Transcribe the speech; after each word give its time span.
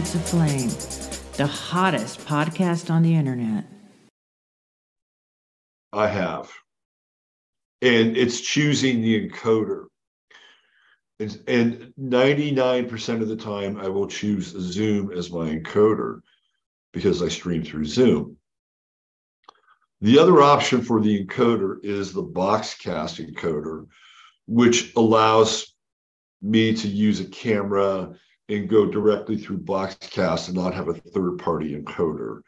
Minutes 0.00 0.14
of 0.14 0.24
Flame, 0.30 1.30
the 1.36 1.46
hottest 1.46 2.20
podcast 2.20 2.90
on 2.90 3.02
the 3.02 3.14
internet. 3.14 3.64
I 5.92 6.06
have. 6.06 6.50
And 7.82 8.16
it's 8.16 8.40
choosing 8.40 9.02
the 9.02 9.28
encoder. 9.28 9.86
And 11.18 11.92
99% 12.00 13.20
of 13.20 13.28
the 13.28 13.36
time, 13.36 13.76
I 13.78 13.88
will 13.88 14.06
choose 14.06 14.46
Zoom 14.46 15.12
as 15.12 15.30
my 15.30 15.50
encoder 15.50 16.20
because 16.94 17.22
I 17.22 17.28
stream 17.28 17.62
through 17.62 17.84
Zoom. 17.84 18.38
The 20.00 20.18
other 20.18 20.40
option 20.40 20.80
for 20.80 21.02
the 21.02 21.26
encoder 21.26 21.76
is 21.84 22.14
the 22.14 22.24
Boxcast 22.24 23.22
encoder, 23.22 23.86
which 24.46 24.94
allows 24.96 25.74
me 26.40 26.74
to 26.74 26.88
use 26.88 27.20
a 27.20 27.26
camera 27.26 28.14
and 28.50 28.68
go 28.68 28.84
directly 28.84 29.36
through 29.36 29.58
Boxcast 29.58 30.48
and 30.48 30.56
not 30.56 30.74
have 30.74 30.88
a 30.88 30.94
third 30.94 31.38
party 31.38 31.80
encoder. 31.80 32.40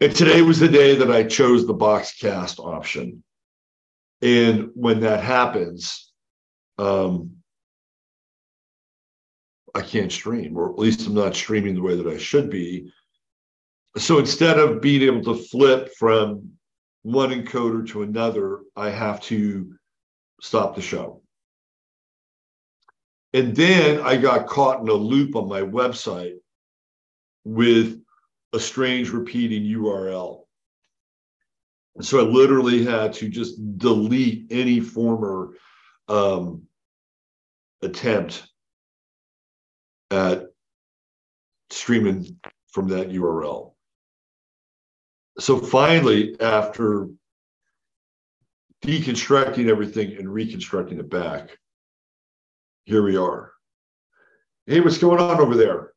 And 0.00 0.14
today 0.14 0.42
was 0.42 0.58
the 0.58 0.68
day 0.68 0.94
that 0.96 1.10
I 1.10 1.24
chose 1.24 1.66
the 1.66 1.74
Boxcast 1.74 2.58
option. 2.58 3.22
And 4.22 4.70
when 4.74 5.00
that 5.00 5.22
happens, 5.22 6.12
um, 6.78 7.36
I 9.74 9.82
can't 9.82 10.12
stream, 10.12 10.56
or 10.56 10.70
at 10.70 10.78
least 10.78 11.06
I'm 11.06 11.14
not 11.14 11.36
streaming 11.36 11.74
the 11.74 11.82
way 11.82 11.96
that 11.96 12.06
I 12.06 12.18
should 12.18 12.50
be. 12.50 12.92
So 13.96 14.18
instead 14.18 14.58
of 14.58 14.80
being 14.80 15.02
able 15.02 15.22
to 15.34 15.42
flip 15.42 15.90
from 15.98 16.50
one 17.02 17.30
encoder 17.30 17.86
to 17.88 18.02
another, 18.02 18.60
I 18.76 18.90
have 18.90 19.20
to 19.22 19.74
stop 20.40 20.74
the 20.74 20.82
show. 20.82 21.22
And 23.32 23.54
then 23.54 24.00
I 24.00 24.16
got 24.16 24.46
caught 24.46 24.80
in 24.80 24.88
a 24.88 24.94
loop 24.94 25.36
on 25.36 25.48
my 25.48 25.60
website 25.60 26.36
with 27.44 28.00
a 28.52 28.58
strange 28.60 29.10
repeating 29.10 29.62
URL. 29.62 30.42
And 31.96 32.04
so 32.04 32.18
I 32.18 32.22
literally 32.22 32.84
had 32.84 33.12
to 33.14 33.28
just 33.28 33.78
delete 33.78 34.46
any 34.50 34.80
former 34.80 35.54
um, 36.08 36.62
attempt 37.82 38.46
at 40.10 40.46
streaming 41.70 42.36
from 42.68 42.88
that 42.88 43.10
URL. 43.10 43.74
So 45.38 45.58
finally, 45.58 46.38
after 46.40 47.08
deconstructing 48.82 49.68
everything 49.68 50.16
and 50.16 50.32
reconstructing 50.32 50.98
it 50.98 51.08
back, 51.08 51.56
here 52.90 53.04
we 53.04 53.16
are. 53.16 53.52
Hey, 54.66 54.80
what's 54.80 54.98
going 54.98 55.20
on 55.20 55.40
over 55.40 55.56
there? 55.56 55.92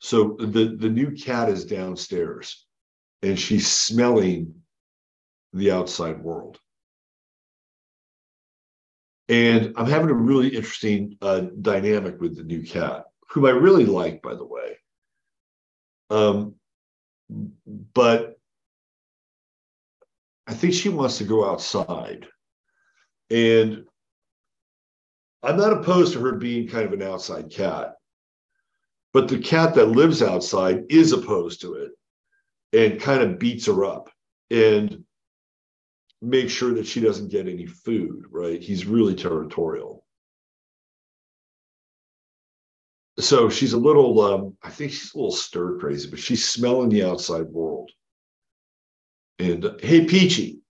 So 0.00 0.36
the, 0.40 0.74
the 0.76 0.88
new 0.88 1.12
cat 1.12 1.48
is 1.48 1.64
downstairs 1.64 2.66
and 3.22 3.38
she's 3.38 3.68
smelling 3.68 4.56
the 5.52 5.70
outside 5.70 6.20
world. 6.20 6.58
And 9.28 9.72
I'm 9.76 9.86
having 9.86 10.10
a 10.10 10.14
really 10.14 10.48
interesting 10.48 11.16
uh, 11.22 11.42
dynamic 11.62 12.20
with 12.20 12.36
the 12.36 12.42
new 12.42 12.64
cat, 12.64 13.04
whom 13.30 13.44
I 13.44 13.50
really 13.50 13.86
like, 13.86 14.20
by 14.20 14.34
the 14.34 14.44
way. 14.44 14.78
Um, 16.10 16.56
but 17.94 18.36
I 20.48 20.54
think 20.54 20.74
she 20.74 20.88
wants 20.88 21.18
to 21.18 21.24
go 21.24 21.48
outside. 21.48 22.26
And 23.30 23.84
I'm 25.42 25.56
not 25.56 25.72
opposed 25.72 26.14
to 26.14 26.20
her 26.20 26.32
being 26.32 26.68
kind 26.68 26.86
of 26.86 26.92
an 26.92 27.02
outside 27.02 27.50
cat, 27.50 27.94
but 29.12 29.28
the 29.28 29.38
cat 29.38 29.74
that 29.74 29.86
lives 29.86 30.22
outside 30.22 30.84
is 30.88 31.12
opposed 31.12 31.60
to 31.62 31.74
it 31.74 31.92
and 32.72 33.00
kind 33.00 33.22
of 33.22 33.38
beats 33.38 33.66
her 33.66 33.84
up 33.84 34.10
and 34.50 35.04
makes 36.20 36.52
sure 36.52 36.74
that 36.74 36.86
she 36.86 37.00
doesn't 37.00 37.30
get 37.30 37.46
any 37.48 37.66
food, 37.66 38.24
right? 38.30 38.62
He's 38.62 38.86
really 38.86 39.14
territorial. 39.14 40.04
So 43.20 43.48
she's 43.48 43.72
a 43.72 43.78
little, 43.78 44.20
um, 44.20 44.56
I 44.62 44.70
think 44.70 44.92
she's 44.92 45.12
a 45.14 45.18
little 45.18 45.32
stir 45.32 45.78
crazy, 45.78 46.08
but 46.08 46.18
she's 46.18 46.48
smelling 46.48 46.88
the 46.88 47.04
outside 47.04 47.46
world. 47.46 47.90
And 49.38 49.72
hey, 49.80 50.04
Peachy, 50.04 50.60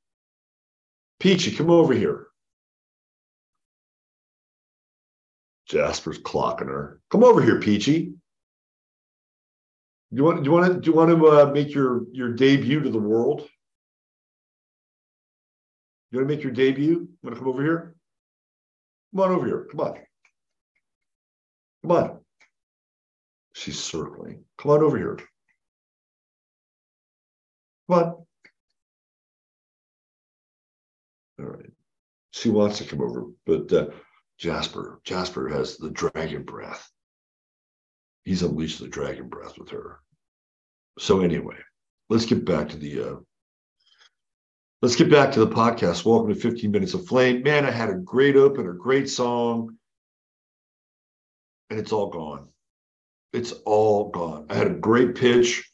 Peachy, 1.21 1.53
come 1.55 1.71
over 1.71 1.93
here. 1.95 2.28
Jasper's 5.69 6.19
clocking 6.19 6.69
her. 6.69 7.01
Come 7.11 7.25
over 7.25 7.43
here, 7.43 7.61
Peachy. 7.61 8.15
Do 10.11 10.17
you 10.17 10.25
want? 10.25 10.43
Do 10.43 10.49
you 10.49 10.53
want 10.57 10.73
to? 10.73 10.81
Do 10.81 10.91
you 10.91 10.97
want 10.97 11.11
to 11.11 11.29
uh, 11.29 11.51
make 11.53 11.75
your 11.75 12.05
your 12.13 12.33
debut 12.33 12.81
to 12.81 12.91
the 12.91 12.99
world? 12.99 13.47
You 16.11 16.19
want 16.19 16.29
to 16.29 16.35
make 16.35 16.43
your 16.43 16.53
debut? 16.53 16.87
You 16.87 17.09
want 17.23 17.35
to 17.35 17.39
come 17.39 17.49
over 17.49 17.63
here? 17.63 17.95
Come 19.13 19.21
on 19.21 19.31
over 19.33 19.47
here. 19.47 19.67
Come 19.71 19.81
on. 19.81 19.99
Come 21.83 21.93
on. 21.93 22.21
She's 23.53 23.79
circling. 23.79 24.45
Come 24.57 24.71
on 24.73 24.83
over 24.83 24.97
here. 24.97 25.19
Come 27.91 27.99
on. 27.99 28.05
All 31.41 31.47
right. 31.47 31.71
She 32.31 32.49
wants 32.51 32.79
to 32.79 32.85
come 32.85 33.03
over, 33.03 33.25
but 33.45 33.73
uh, 33.73 33.87
Jasper, 34.39 35.01
Jasper 35.03 35.49
has 35.49 35.77
the 35.79 35.91
dragon 35.91 36.45
breath. 36.45 36.89
He's 38.25 38.43
unleashed 38.43 38.79
the 38.79 38.87
dragon 38.87 39.29
breath 39.29 39.59
with 39.59 39.71
her. 39.71 39.99
So 40.99 41.21
anyway, 41.21 41.57
let's 42.09 42.25
get 42.25 42.45
back 42.45 42.69
to 42.69 42.77
the 42.77 43.03
uh, 43.03 43.17
let's 44.81 44.95
get 44.95 45.11
back 45.11 45.33
to 45.33 45.41
the 45.41 45.53
podcast. 45.53 46.05
Welcome 46.05 46.33
to 46.33 46.41
15 46.41 46.71
Minutes 46.71 46.95
of 46.95 47.07
Flame. 47.07 47.43
Man, 47.43 47.67
I 47.67 47.73
had 47.73 47.91
a 47.91 47.95
great 47.97 48.37
opener, 48.37 48.75
great 48.75 49.11
song, 49.11 49.77
and 51.71 51.79
it's 51.81 51.93
all 51.93 52.11
gone. 52.11 52.49
It's 53.33 53.53
all 53.65 54.11
gone. 54.11 54.47
I 54.51 54.55
had 54.55 54.69
a 54.69 54.75
great 54.75 55.17
pitch 55.17 55.69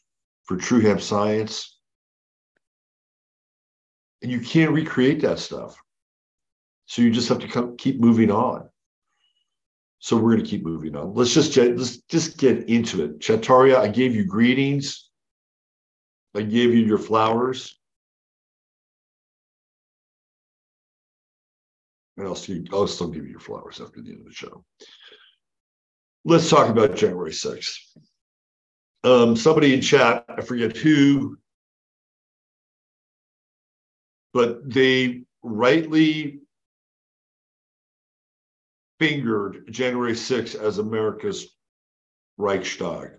for 0.45 0.57
True 0.57 0.79
Hemp 0.79 1.01
Science, 1.01 1.79
and 4.23 4.31
you 4.31 4.39
can't 4.39 4.71
recreate 4.71 5.21
that 5.21 5.37
stuff. 5.37 5.77
So 6.85 7.01
you 7.01 7.11
just 7.11 7.29
have 7.29 7.39
to 7.39 7.47
come, 7.47 7.77
keep 7.77 7.99
moving 7.99 8.31
on. 8.31 8.69
So 9.99 10.17
we're 10.17 10.33
going 10.33 10.43
to 10.43 10.49
keep 10.49 10.63
moving 10.63 10.95
on. 10.95 11.13
Let's 11.13 11.33
just 11.33 11.57
let's 11.57 11.97
just 11.97 12.37
get 12.37 12.69
into 12.69 13.03
it. 13.03 13.19
Chataria, 13.19 13.77
I 13.77 13.87
gave 13.87 14.15
you 14.15 14.25
greetings. 14.25 15.09
I 16.35 16.41
gave 16.41 16.73
you 16.73 16.85
your 16.85 16.97
flowers. 16.97 17.79
And 22.17 22.27
I'll, 22.27 22.35
see, 22.35 22.65
I'll 22.71 22.87
still 22.87 23.07
give 23.07 23.25
you 23.25 23.31
your 23.31 23.39
flowers 23.39 23.81
after 23.81 24.01
the 24.01 24.11
end 24.11 24.19
of 24.19 24.25
the 24.25 24.33
show. 24.33 24.63
Let's 26.23 26.49
talk 26.49 26.69
about 26.69 26.95
January 26.95 27.31
6th. 27.31 27.77
Um, 29.03 29.35
somebody 29.35 29.73
in 29.73 29.81
chat, 29.81 30.25
I 30.29 30.41
forget 30.41 30.75
who, 30.75 31.37
but 34.33 34.67
they 34.67 35.23
rightly 35.43 36.41
fingered 38.99 39.65
January 39.71 40.13
6th 40.13 40.55
as 40.55 40.77
America's 40.77 41.47
Reichstag. 42.37 43.11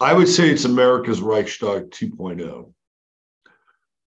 I 0.00 0.12
would 0.12 0.28
say 0.28 0.50
it's 0.50 0.64
America's 0.64 1.20
Reichstag 1.20 1.90
2.0. 1.90 2.72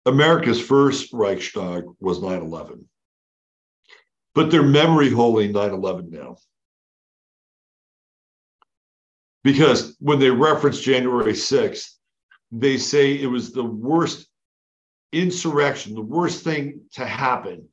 America's 0.06 0.60
first 0.60 1.14
Reichstag 1.14 1.84
was 2.00 2.22
9 2.22 2.42
11. 2.42 2.88
but 4.36 4.50
they're 4.50 4.64
memory 4.64 5.10
holding 5.10 5.52
9 5.52 5.72
11 5.72 6.10
now. 6.10 6.38
Because 9.44 9.96
when 10.00 10.20
they 10.20 10.32
reference 10.32 10.80
January 10.80 11.34
6th, 11.34 11.90
they 12.52 12.78
say 12.78 13.14
it 13.14 13.28
was 13.28 13.52
the 13.52 13.64
worst 13.64 14.28
insurrection, 15.12 15.94
the 15.94 16.02
worst 16.02 16.44
thing 16.44 16.82
to 16.94 17.06
happen 17.06 17.68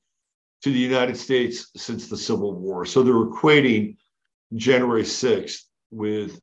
to 0.62 0.70
the 0.70 0.78
United 0.78 1.16
States 1.16 1.70
since 1.76 2.08
the 2.08 2.16
Civil 2.16 2.54
War. 2.54 2.84
So 2.84 3.02
they're 3.02 3.14
equating 3.14 3.96
January 4.54 5.02
6th 5.02 5.62
with 5.90 6.40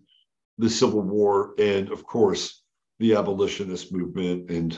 the 0.57 0.69
Civil 0.69 1.01
War 1.01 1.53
and, 1.59 1.91
of 1.91 2.03
course, 2.03 2.63
the 2.99 3.15
abolitionist 3.15 3.93
movement 3.93 4.49
and 4.49 4.77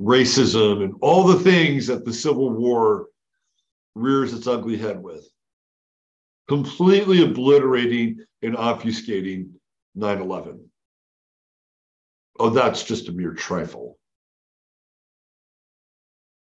racism 0.00 0.84
and 0.84 0.94
all 1.00 1.24
the 1.24 1.40
things 1.40 1.86
that 1.86 2.04
the 2.04 2.12
Civil 2.12 2.50
War 2.50 3.08
rears 3.94 4.34
its 4.34 4.46
ugly 4.46 4.76
head 4.76 5.02
with, 5.02 5.26
completely 6.48 7.22
obliterating 7.22 8.18
and 8.42 8.54
obfuscating 8.54 9.52
9 9.94 10.20
11. 10.20 10.70
Oh, 12.38 12.50
that's 12.50 12.84
just 12.84 13.08
a 13.08 13.12
mere 13.12 13.32
trifle. 13.32 13.98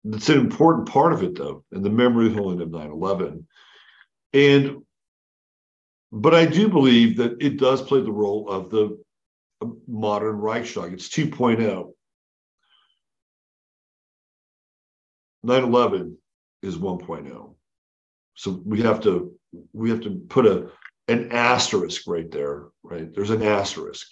It's 0.06 0.30
an 0.30 0.40
important 0.40 0.90
part 0.90 1.14
of 1.14 1.24
it, 1.24 1.36
though, 1.36 1.64
in 1.72 1.84
the 1.84 1.90
memory 1.90 2.34
holding 2.34 2.62
of 2.62 2.72
9 2.72 2.92
11. 2.92 3.48
And, 4.34 4.82
but 6.12 6.34
I 6.34 6.46
do 6.46 6.70
believe 6.70 7.18
that 7.18 7.38
it 7.40 7.58
does 7.58 7.82
play 7.82 8.02
the 8.02 8.12
role 8.12 8.50
of 8.50 8.70
the 8.72 9.02
uh, 9.62 9.68
modern 9.88 10.38
Reichstag. 10.38 10.94
It's 10.94 11.10
2.0. 11.10 11.92
9 15.44 15.64
11 15.64 16.18
is 16.62 16.78
1.0. 16.78 17.56
So 18.36 18.62
we 18.66 18.82
have 18.82 19.02
to 19.02 19.34
we 19.74 19.90
have 19.90 20.02
to 20.02 20.12
put 20.30 20.46
a 20.46 20.70
an 21.08 21.32
asterisk 21.32 22.04
right 22.08 22.30
there, 22.32 22.68
right? 22.84 23.14
There's 23.14 23.32
an 23.32 23.44
asterisk. 23.44 24.08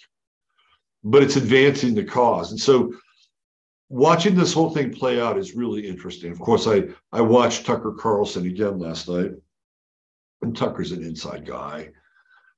But 1.02 1.22
it's 1.22 1.36
advancing 1.36 1.94
the 1.94 2.04
cause. 2.04 2.50
And 2.50 2.60
so 2.60 2.92
watching 3.90 4.34
this 4.34 4.54
whole 4.54 4.70
thing 4.70 4.94
play 4.94 5.20
out 5.20 5.36
is 5.36 5.54
really 5.54 5.86
interesting. 5.86 6.32
Of 6.32 6.40
course, 6.40 6.66
I 6.66 6.84
I 7.12 7.20
watched 7.20 7.66
Tucker 7.66 7.92
Carlson 7.92 8.46
again 8.46 8.78
last 8.78 9.06
night. 9.06 9.32
And 10.42 10.56
Tucker's 10.56 10.92
an 10.92 11.02
inside 11.02 11.44
guy, 11.44 11.90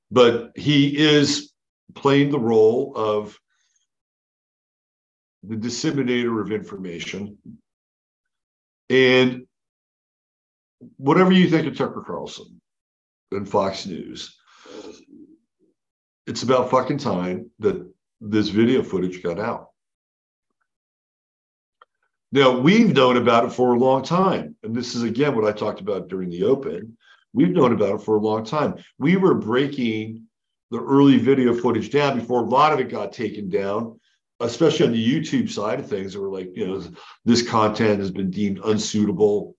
but 0.09 0.53
he 0.55 0.97
is 0.97 1.51
playing 1.95 2.31
the 2.31 2.39
role 2.39 2.93
of 2.95 3.37
the 5.43 5.57
disseminator 5.57 6.39
of 6.39 6.53
information. 6.53 7.37
And 8.89 9.45
whatever 10.95 11.33
you 11.33 11.49
think 11.49 11.67
of 11.67 11.77
Tucker 11.77 12.05
Carlson 12.07 12.61
and 13.31 13.49
Fox 13.49 13.85
News, 13.85 14.33
it's 16.25 16.43
about 16.43 16.71
fucking 16.71 16.99
time 16.99 17.51
that 17.59 17.85
this 18.21 18.47
video 18.47 18.81
footage 18.81 19.21
got 19.21 19.41
out. 19.41 19.72
Now, 22.33 22.57
we've 22.57 22.95
known 22.95 23.17
about 23.17 23.45
it 23.45 23.51
for 23.51 23.75
a 23.75 23.77
long 23.77 24.01
time. 24.01 24.55
And 24.63 24.75
this 24.75 24.95
is, 24.95 25.03
again, 25.03 25.35
what 25.35 25.45
I 25.45 25.51
talked 25.51 25.81
about 25.81 26.07
during 26.07 26.31
the 26.31 26.45
open. 26.45 26.97
We've 27.31 27.51
known 27.51 27.73
about 27.73 27.93
it 27.93 28.01
for 28.01 28.15
a 28.15 28.21
long 28.21 28.43
time. 28.43 28.83
We 28.97 29.17
were 29.17 29.35
breaking 29.35 30.23
the 30.71 30.81
early 30.81 31.19
video 31.19 31.53
footage 31.53 31.91
down 31.91 32.19
before 32.19 32.39
a 32.39 32.45
lot 32.45 32.73
of 32.73 32.79
it 32.79 32.89
got 32.89 33.13
taken 33.13 33.49
down, 33.49 33.99
especially 34.39 34.87
on 34.87 34.93
the 34.93 35.21
YouTube 35.21 35.47
side 35.47 35.79
of 35.79 35.87
things. 35.87 36.13
That 36.13 36.21
were 36.21 36.31
like, 36.31 36.49
you 36.55 36.65
know, 36.65 36.83
this 37.23 37.47
content 37.47 37.99
has 37.99 38.09
been 38.09 38.31
deemed 38.31 38.57
unsuitable. 38.65 39.55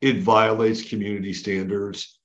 It 0.00 0.22
violates 0.22 0.88
community 0.88 1.32
standards. 1.32 2.20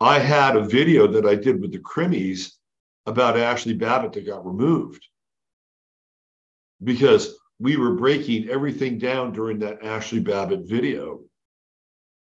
I 0.00 0.20
had 0.20 0.56
a 0.56 0.64
video 0.64 1.06
that 1.08 1.26
I 1.26 1.34
did 1.34 1.60
with 1.60 1.72
the 1.72 1.80
Crimmies 1.80 2.52
about 3.04 3.36
Ashli 3.36 3.78
Babbitt 3.78 4.14
that 4.14 4.24
got 4.24 4.46
removed 4.46 5.06
because 6.82 7.36
we 7.62 7.76
were 7.76 7.94
breaking 7.94 8.48
everything 8.48 8.98
down 8.98 9.32
during 9.32 9.60
that 9.60 9.82
Ashli 9.82 10.22
Babbitt 10.22 10.68
video. 10.68 11.20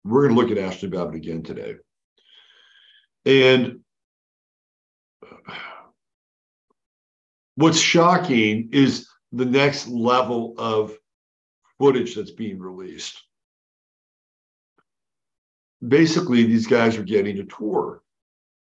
We're 0.04 0.28
going 0.28 0.36
to 0.36 0.42
look 0.42 0.51
at 0.51 0.57
Ashli 0.57 0.89
Babbitt 0.89 1.13
again 1.13 1.44
today. 1.44 1.75
And 3.24 3.81
what's 7.54 7.80
shocking 7.80 8.69
is 8.72 9.07
the 9.31 9.45
next 9.45 9.88
level 9.88 10.56
of 10.57 10.98
footage 11.78 12.16
that's 12.16 12.31
being 12.31 12.57
released. 12.57 13.22
Basically, 15.88 16.45
these 16.45 16.66
guys 16.66 16.98
are 16.98 17.04
getting 17.04 17.38
a 17.38 17.45
tour 17.45 18.01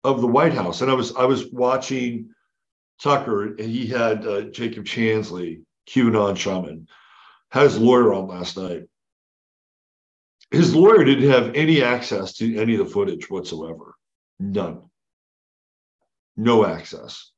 of 0.04 0.21
the 0.21 0.27
White 0.27 0.54
House, 0.54 0.81
and 0.81 0.89
I 0.89 0.95
was 0.95 1.15
I 1.15 1.25
was 1.25 1.51
watching 1.51 2.30
Tucker, 3.00 3.45
and 3.45 3.69
he 3.69 3.86
had 3.86 4.25
uh, 4.25 4.42
Jacob 4.45 4.86
Chansley, 4.86 5.62
QAnon 5.88 6.38
shaman, 6.38 6.88
had 7.50 7.63
his 7.63 7.78
lawyer 7.78 8.13
on 8.13 8.28
last 8.28 8.57
night. 8.57 8.84
His 10.51 10.75
lawyer 10.75 11.04
didn't 11.04 11.30
have 11.30 11.56
any 11.56 11.84
access 11.84 12.34
to 12.36 12.57
any 12.57 12.75
of 12.75 12.80
the 12.80 12.92
footage 12.92 13.30
whatsoever, 13.30 13.95
none 14.39 14.81
no 16.38 16.66
access, 16.66 17.31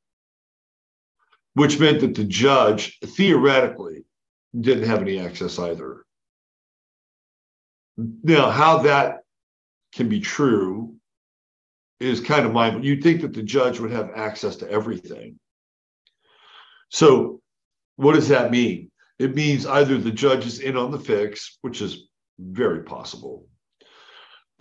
which 1.53 1.79
meant 1.79 2.01
that 2.01 2.13
the 2.13 2.25
judge 2.25 2.99
theoretically 2.99 4.03
didn't 4.59 4.87
have 4.89 5.01
any 5.01 5.19
access 5.19 5.57
either. 5.57 6.05
Now, 7.97 8.49
how 8.51 8.79
that 8.79 9.19
can 9.93 10.09
be 10.09 10.19
true 10.19 10.95
is 11.99 12.19
kind 12.19 12.45
of 12.45 12.51
mind. 12.51 12.83
You'd 12.85 13.03
think 13.03 13.21
that 13.21 13.33
the 13.33 13.43
judge 13.43 13.79
would 13.79 13.91
have 13.91 14.11
access 14.15 14.57
to 14.57 14.69
everything. 14.69 15.39
So, 16.89 17.38
what 17.99 18.15
does 18.15 18.29
that 18.29 18.49
mean? 18.49 18.89
It 19.19 19.35
means 19.35 19.65
either 19.65 19.97
the 19.97 20.09
judge 20.09 20.45
is 20.45 20.59
in 20.59 20.77
on 20.77 20.89
the 20.89 20.99
fix, 20.99 21.57
which 21.63 21.81
is 21.81 22.07
very 22.39 22.83
possible. 22.83 23.45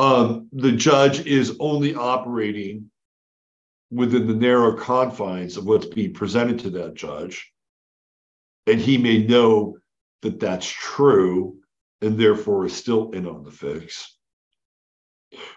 Um, 0.01 0.49
the 0.53 0.73
judge 0.73 1.25
is 1.25 1.57
only 1.61 1.95
operating 1.95 2.91
within 3.93 4.27
the 4.27 4.35
narrow 4.35 4.77
confines 4.77 5.57
of 5.57 5.67
what's 5.67 5.87
being 5.87 6.15
presented 6.15 6.59
to 6.61 6.71
that 6.71 6.95
judge. 6.95 7.53
And 8.67 8.81
he 8.81 8.99
may 8.99 9.25
know 9.25 9.79
that 10.23 10.41
that's 10.41 10.67
true 10.67 11.59
and 12.03 12.19
therefore 12.19 12.67
is 12.67 12.75
still 12.75 13.13
in 13.13 13.25
on 13.25 13.45
the 13.45 13.53
fix. 13.53 14.19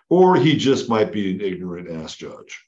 Or 0.08 0.36
he 0.36 0.55
just 0.55 0.88
might 0.88 1.12
be 1.12 1.32
an 1.32 1.41
ignorant 1.41 1.89
ass 1.89 2.15
judge. 2.15 2.63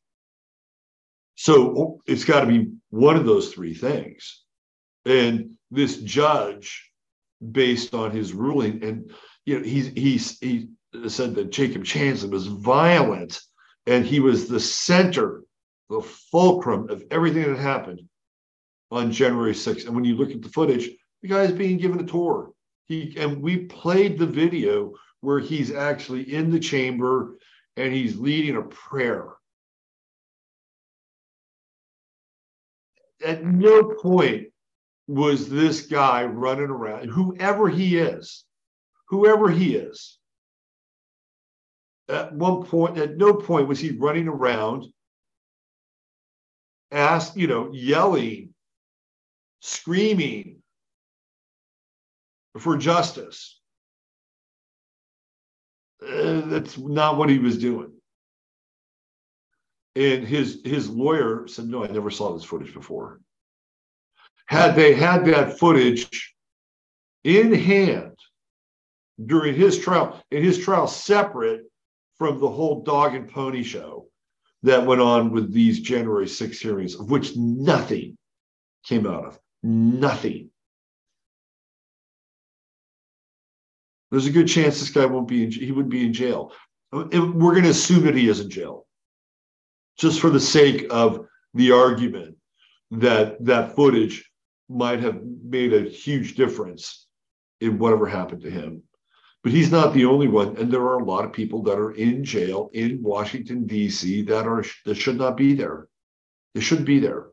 So 1.36 2.02
it's 2.08 2.26
got 2.26 2.40
to 2.40 2.48
be 2.48 2.72
one 2.90 3.16
of 3.16 3.26
those 3.26 3.54
three 3.54 3.76
things. 3.76 4.43
And 5.06 5.52
this 5.72 5.98
judge, 5.98 6.92
based 7.52 7.94
on 7.94 8.12
his 8.12 8.34
ruling, 8.34 8.84
and 8.84 9.12
you 9.46 9.60
know, 9.60 9.66
he's 9.66 9.88
he's 9.88 10.40
he 10.40 10.70
said 11.08 11.36
that 11.36 11.52
Jacob 11.52 11.84
Chansley 11.84 12.30
was 12.30 12.48
violent 12.48 13.40
and 13.88 14.06
he 14.06 14.20
was 14.20 14.48
the 14.48 14.60
center 14.60 15.44
the 15.90 16.02
fulcrum 16.02 16.90
of 16.90 17.04
everything 17.12 17.44
that 17.44 17.60
happened 17.60 18.02
on 18.92 19.12
January 19.12 19.54
6th. 19.54 19.86
And 19.86 19.96
when 19.96 20.06
you 20.06 20.16
look 20.16 20.32
at 20.32 20.42
the 20.42 20.50
footage, 20.50 20.90
the 21.22 21.28
guy 21.28 21.44
is 21.44 21.52
being 21.52 21.78
given 21.78 22.00
a 22.00 22.06
tour. 22.06 22.52
He 22.86 23.16
and 23.18 23.42
we 23.42 23.66
played 23.66 24.18
the 24.18 24.26
video 24.26 24.94
where 25.22 25.40
he's 25.40 25.72
actually 25.72 26.34
in 26.34 26.52
the 26.52 26.60
chamber 26.60 27.38
and 27.78 27.94
he's 27.94 28.18
leading 28.18 28.58
a 28.58 28.62
prayer. 28.64 29.30
At 33.26 33.46
no 33.46 33.84
point 33.84 34.48
was 35.08 35.50
this 35.50 35.88
guy 35.88 36.26
running 36.26 36.70
around, 36.70 37.10
whoever 37.10 37.70
he 37.70 37.98
is, 37.98 38.46
whoever 39.10 39.50
he 39.50 39.76
is. 39.76 40.18
At 42.10 42.34
one 42.34 42.64
point, 42.66 42.98
at 42.98 43.18
no 43.18 43.34
point 43.34 43.68
was 43.68 43.80
he 43.80 43.92
running 43.92 44.28
around 44.28 44.86
ask, 46.94 47.36
you 47.36 47.48
know, 47.48 47.72
yelling, 47.74 48.54
screaming 49.62 50.62
for 52.60 52.78
justice. 52.78 53.60
Uh, 56.02 56.42
that's 56.42 56.78
not 56.78 57.18
what 57.18 57.30
he 57.30 57.40
was 57.40 57.58
doing. 57.58 57.92
And 59.96 60.28
his 60.28 60.62
his 60.66 60.90
lawyer 60.90 61.48
said, 61.48 61.68
"No, 61.68 61.84
I 61.84 61.88
never 61.88 62.10
saw 62.10 62.34
this 62.34 62.44
footage 62.44 62.74
before." 62.74 63.22
Had 64.46 64.76
they 64.76 64.94
had 64.94 65.26
that 65.26 65.58
footage 65.58 66.34
in 67.24 67.54
hand 67.54 68.18
during 69.26 69.56
his 69.56 69.80
trial, 69.80 70.22
in 70.32 70.44
his 70.44 70.60
trial 70.60 70.88
separate 70.88 71.62
from 72.18 72.40
the 72.40 72.50
whole 72.50 72.84
dog 72.84 73.16
and 73.16 73.30
pony 73.30 73.64
show, 73.64 74.08
that 74.64 74.86
went 74.86 75.02
on 75.02 75.32
with 75.32 75.52
these 75.52 75.82
January 75.82 76.28
6 76.28 76.60
hearings, 76.60 76.96
of 76.96 77.12
which 77.12 77.36
nothing 77.36 78.18
came 78.86 79.06
out 79.06 79.26
of. 79.26 79.40
Nothing. 79.62 80.50
There's 84.12 84.28
a 84.28 84.32
good 84.32 84.48
chance 84.48 84.80
this 84.80 84.90
guy 84.90 85.06
won't 85.06 85.28
be 85.28 85.44
in, 85.44 85.52
he 85.52 85.72
would 85.72 85.90
be 85.90 86.06
in 86.06 86.14
jail. 86.14 86.54
And 86.92 87.42
we're 87.42 87.54
going 87.54 87.64
to 87.64 87.72
assume 87.72 88.04
that 88.04 88.16
he 88.16 88.30
is 88.30 88.40
in 88.40 88.50
jail, 88.50 88.86
just 89.98 90.22
for 90.22 90.30
the 90.30 90.40
sake 90.40 90.86
of 90.92 91.26
the 91.56 91.72
argument 91.72 92.38
that 92.92 93.44
that 93.44 93.76
footage 93.76 94.30
might 94.70 95.00
have 95.00 95.22
made 95.44 95.74
a 95.74 95.90
huge 95.90 96.36
difference 96.36 97.08
in 97.62 97.80
whatever 97.80 98.08
happened 98.08 98.42
to 98.42 98.50
him. 98.50 98.84
But 99.44 99.52
he's 99.52 99.72
not 99.72 99.94
the 99.94 100.06
only 100.06 100.30
one, 100.30 100.56
and 100.58 100.72
there 100.72 100.84
are 100.84 101.00
a 101.00 101.04
lot 101.04 101.26
of 101.26 101.34
people 101.34 101.64
that 101.64 101.78
are 101.78 101.92
in 101.92 102.24
jail 102.24 102.70
in 102.74 103.04
Washington 103.04 103.68
D.C. 103.68 104.22
that 104.24 104.48
are 104.48 104.64
that 104.86 104.96
should 104.96 105.18
not 105.18 105.36
be 105.36 105.54
there. 105.54 105.88
They 106.56 106.62
shouldn't 106.62 106.88
be 106.88 107.00
there. 107.00 107.28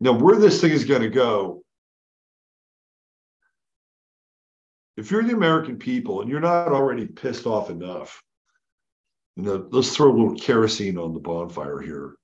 Now, 0.00 0.12
where 0.12 0.36
this 0.36 0.60
thing 0.60 0.70
is 0.70 0.84
going 0.84 1.02
to 1.02 1.08
go, 1.08 1.64
if 4.96 5.10
you're 5.10 5.24
the 5.24 5.34
American 5.34 5.78
people 5.78 6.20
and 6.20 6.30
you're 6.30 6.40
not 6.40 6.68
already 6.68 7.06
pissed 7.06 7.46
off 7.46 7.68
enough, 7.68 8.22
you 9.36 9.44
know, 9.44 9.66
let's 9.70 9.94
throw 9.94 10.10
a 10.10 10.16
little 10.16 10.36
kerosene 10.36 10.98
on 10.98 11.14
the 11.14 11.20
bonfire 11.20 11.80
here. 11.80 12.17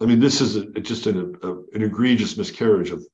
I 0.00 0.06
mean, 0.06 0.20
this 0.20 0.40
is 0.40 0.56
a, 0.56 0.64
just 0.80 1.06
an, 1.06 1.36
a, 1.42 1.52
an 1.52 1.82
egregious 1.82 2.36
miscarriage 2.36 2.90
of, 2.90 3.04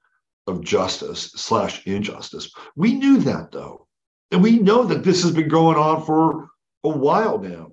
of 0.46 0.64
justice 0.64 1.32
slash 1.36 1.86
injustice. 1.86 2.50
We 2.76 2.94
knew 2.94 3.18
that 3.18 3.52
though. 3.52 3.86
And 4.30 4.42
we 4.42 4.58
know 4.58 4.84
that 4.84 5.04
this 5.04 5.22
has 5.22 5.32
been 5.32 5.48
going 5.48 5.76
on 5.76 6.04
for 6.04 6.48
a 6.84 6.88
while 6.88 7.38
now. 7.38 7.72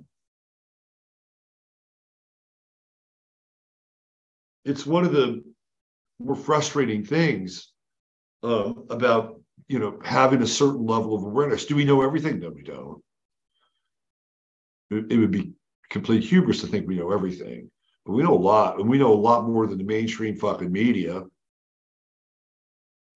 It's 4.63 4.85
one 4.85 5.05
of 5.05 5.11
the 5.11 5.43
more 6.19 6.35
frustrating 6.35 7.03
things 7.03 7.71
um, 8.41 8.85
about 8.89 9.39
you 9.67 9.79
know 9.79 9.99
having 10.03 10.41
a 10.41 10.47
certain 10.47 10.85
level 10.85 11.15
of 11.15 11.23
awareness. 11.23 11.65
Do 11.65 11.75
we 11.75 11.85
know 11.85 12.01
everything? 12.01 12.39
No, 12.39 12.49
we 12.49 12.63
don't. 12.63 13.01
It, 14.89 15.11
it 15.11 15.17
would 15.17 15.31
be 15.31 15.53
complete 15.89 16.23
hubris 16.23 16.61
to 16.61 16.67
think 16.67 16.87
we 16.87 16.97
know 16.97 17.11
everything. 17.11 17.69
We 18.05 18.21
know 18.23 18.33
a 18.33 18.35
lot, 18.35 18.79
and 18.79 18.87
we 18.87 18.99
know 18.99 19.13
a 19.13 19.15
lot 19.15 19.47
more 19.47 19.65
than 19.65 19.79
the 19.79 19.83
mainstream 19.83 20.35
fucking 20.35 20.71
media. 20.71 21.23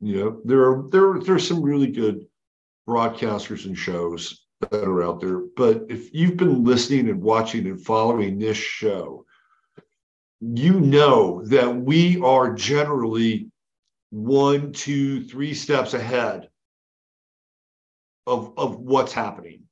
You 0.02 0.16
know, 0.16 0.42
there 0.46 0.62
are 0.72 0.90
there 0.90 1.20
there's 1.20 1.48
some 1.48 1.62
really 1.62 1.92
good 1.92 2.26
broadcasters 2.88 3.66
and 3.66 3.78
shows 3.78 4.46
that 4.62 4.84
are 4.84 5.04
out 5.04 5.20
there. 5.20 5.42
But 5.56 5.86
if 5.90 6.14
you've 6.14 6.38
been 6.38 6.64
listening 6.64 7.10
and 7.10 7.22
watching 7.22 7.68
and 7.68 7.84
following 7.84 8.40
this 8.40 8.58
show, 8.58 9.26
you 10.42 10.80
know 10.80 11.44
that 11.46 11.76
we 11.76 12.20
are 12.22 12.54
generally 12.54 13.52
one, 14.10 14.72
two, 14.72 15.24
three 15.24 15.54
steps 15.54 15.94
ahead 15.94 16.50
of, 18.26 18.54
of 18.58 18.80
what's 18.80 19.14
happening. 19.14 19.64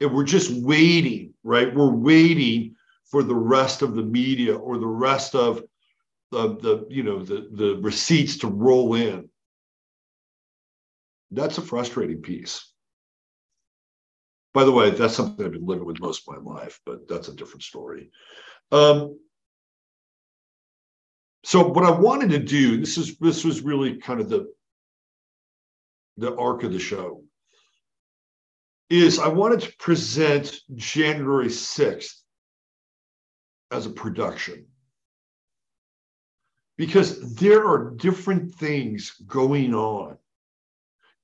And 0.00 0.14
we're 0.14 0.24
just 0.24 0.52
waiting, 0.62 1.34
right? 1.42 1.74
We're 1.74 1.90
waiting 1.90 2.76
for 3.10 3.22
the 3.22 3.34
rest 3.34 3.82
of 3.82 3.94
the 3.94 4.02
media 4.02 4.54
or 4.54 4.78
the 4.78 4.86
rest 4.86 5.34
of 5.34 5.62
the, 6.30 6.56
the 6.56 6.86
you 6.90 7.02
know 7.02 7.22
the, 7.22 7.48
the 7.52 7.78
receipts 7.80 8.38
to 8.38 8.48
roll 8.48 8.94
in. 8.94 9.28
That's 11.30 11.58
a 11.58 11.62
frustrating 11.62 12.22
piece. 12.22 12.70
By 14.52 14.64
the 14.64 14.72
way, 14.72 14.90
that's 14.90 15.14
something 15.14 15.44
I've 15.44 15.52
been 15.52 15.66
living 15.66 15.84
with 15.84 16.00
most 16.00 16.28
of 16.28 16.34
my 16.44 16.52
life, 16.52 16.80
but 16.86 17.08
that's 17.08 17.28
a 17.28 17.34
different 17.34 17.62
story. 17.62 18.10
Um, 18.70 19.18
so 21.42 21.66
what 21.66 21.84
I 21.84 21.90
wanted 21.90 22.30
to 22.30 22.38
do, 22.38 22.78
this 22.78 22.96
is 22.96 23.18
this 23.18 23.44
was 23.44 23.62
really 23.62 23.96
kind 23.96 24.20
of 24.20 24.28
the 24.28 24.52
the 26.16 26.34
arc 26.36 26.62
of 26.62 26.72
the 26.72 26.78
show, 26.78 27.22
is 28.88 29.18
I 29.18 29.28
wanted 29.28 29.60
to 29.62 29.76
present 29.78 30.56
January 30.74 31.48
6th 31.48 32.23
as 33.70 33.86
a 33.86 33.90
production. 33.90 34.66
Because 36.76 37.34
there 37.34 37.66
are 37.66 37.90
different 37.96 38.54
things 38.54 39.12
going 39.26 39.74
on 39.74 40.18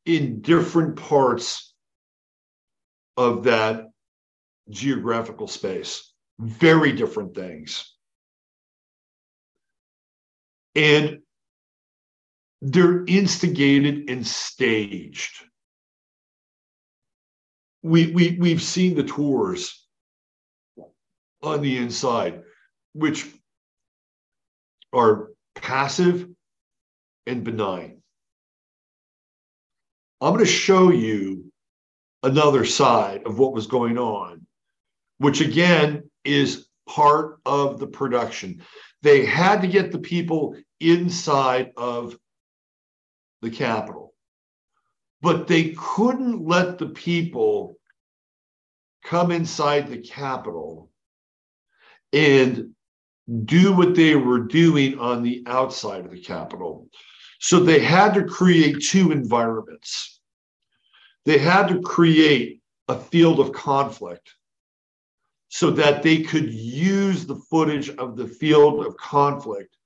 in 0.07 0.41
different 0.41 0.97
parts 0.97 1.75
of 3.17 3.45
that 3.45 3.91
geographical 4.71 5.49
space, 5.49 6.13
very 6.39 6.93
different 6.93 7.35
things. 7.35 7.95
And 10.75 11.19
they're 12.63 13.05
instigated 13.07 14.09
and 14.09 14.27
staged. 14.27 15.45
We, 17.83 18.13
we, 18.13 18.37
we've 18.39 18.63
seen 18.63 18.95
the 18.95 19.03
tours 19.03 19.80
on 21.43 21.63
the 21.63 21.77
inside, 21.79 22.43
which 22.93 23.27
are 24.93 25.31
passive 25.55 26.29
and 27.27 27.45
benign. 27.45 28.03
I'm 30.21 30.35
going 30.35 30.45
to 30.45 30.51
show 30.51 30.91
you 30.91 31.51
another 32.23 32.65
side 32.65 33.23
of 33.25 33.39
what 33.39 33.55
was 33.55 33.67
going 33.67 33.97
on, 33.97 34.47
which 35.19 35.41
again 35.41 36.11
is 36.25 36.69
part 36.89 37.39
of 37.47 37.79
the 37.79 37.87
production. 37.87 38.63
They 39.03 39.25
had 39.25 39.63
to 39.63 39.69
get 39.69 39.93
the 39.93 39.99
people 39.99 40.57
inside 40.81 41.73
of 41.77 42.17
the 43.41 43.51
Capitol, 43.51 44.13
but 45.23 45.47
they 45.47 45.71
couldn't 45.71 46.47
let 46.47 46.77
the 46.77 46.89
people 46.89 47.77
come 49.03 49.31
inside 49.31 49.89
the 49.89 49.99
Capitol 49.99 50.90
and 52.12 52.71
do 53.45 53.73
what 53.73 53.95
they 53.95 54.17
were 54.17 54.40
doing 54.40 54.99
on 54.99 55.23
the 55.23 55.43
outside 55.47 56.05
of 56.05 56.11
the 56.11 56.21
Capitol. 56.21 56.88
So 57.38 57.61
they 57.61 57.79
had 57.81 58.14
to 58.14 58.25
create 58.25 58.83
two 58.83 59.12
environments. 59.12 60.21
They 61.25 61.38
had 61.38 61.69
to 61.69 61.81
create 61.81 62.61
a 62.88 62.99
field 62.99 63.40
of 63.40 63.52
conflict 63.52 64.35
so 65.49 65.71
that 65.71 66.02
they 66.02 66.23
could 66.23 66.52
use 66.52 67.26
the 67.26 67.40
footage 67.50 67.90
of 67.90 68.17
the 68.17 68.26
field 68.26 68.85
of 68.85 68.97
conflict 68.97 69.76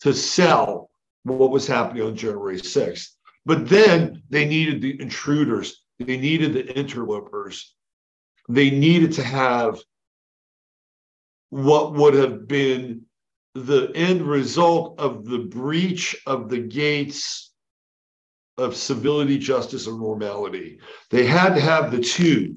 to 0.00 0.12
sell 0.12 0.90
what 1.24 1.50
was 1.50 1.66
happening 1.66 2.02
on 2.02 2.16
January 2.16 2.56
6th. 2.56 3.10
But 3.46 3.68
then 3.68 4.22
they 4.30 4.44
needed 4.46 4.80
the 4.80 5.00
intruders, 5.00 5.84
they 5.98 6.16
needed 6.16 6.52
the 6.52 6.78
interlopers, 6.78 7.74
they 8.48 8.70
needed 8.70 9.12
to 9.12 9.22
have 9.22 9.80
what 11.50 11.92
would 11.94 12.14
have 12.14 12.48
been 12.48 13.02
the 13.54 13.90
end 13.94 14.22
result 14.22 14.98
of 14.98 15.24
the 15.24 15.38
breach 15.38 16.16
of 16.26 16.48
the 16.48 16.58
gates 16.58 17.52
of 18.56 18.76
civility, 18.76 19.38
justice, 19.38 19.86
and 19.86 19.98
normality. 19.98 20.78
They 21.10 21.26
had 21.26 21.54
to 21.54 21.60
have 21.60 21.90
the 21.90 22.00
two 22.00 22.54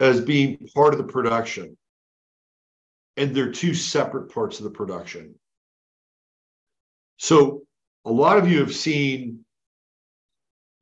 as 0.00 0.20
being 0.20 0.68
part 0.74 0.94
of 0.94 0.98
the 0.98 1.12
production. 1.12 1.76
And 3.16 3.34
they're 3.34 3.52
two 3.52 3.74
separate 3.74 4.32
parts 4.32 4.58
of 4.58 4.64
the 4.64 4.70
production. 4.70 5.34
So 7.18 7.62
a 8.04 8.10
lot 8.10 8.38
of 8.38 8.50
you 8.50 8.58
have 8.60 8.74
seen 8.74 9.44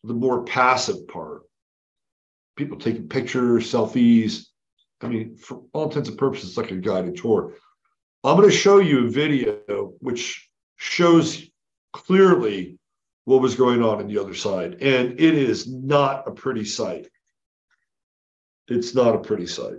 the 0.04 0.14
more 0.14 0.44
passive 0.44 1.06
part. 1.08 1.42
People 2.56 2.78
taking 2.78 3.08
pictures, 3.08 3.70
selfies. 3.70 4.46
I 5.02 5.08
mean, 5.08 5.36
for 5.36 5.62
all 5.72 5.84
intents 5.84 6.08
and 6.08 6.18
purposes, 6.18 6.50
it's 6.50 6.58
like 6.58 6.70
a 6.70 6.76
guided 6.76 7.16
tour. 7.16 7.54
I'm 8.22 8.36
going 8.36 8.50
to 8.50 8.54
show 8.54 8.78
you 8.78 9.06
a 9.06 9.10
video 9.10 9.94
which 10.00 10.48
shows 10.76 11.42
clearly 11.92 12.78
what 13.24 13.40
was 13.40 13.54
going 13.54 13.82
on 13.82 14.00
in 14.00 14.08
the 14.08 14.18
other 14.18 14.34
side. 14.34 14.74
And 14.82 15.18
it 15.18 15.34
is 15.34 15.72
not 15.72 16.28
a 16.28 16.32
pretty 16.32 16.64
sight 16.64 17.08
it's 18.70 18.94
not 18.94 19.16
a 19.16 19.18
pretty 19.18 19.46
sight. 19.46 19.78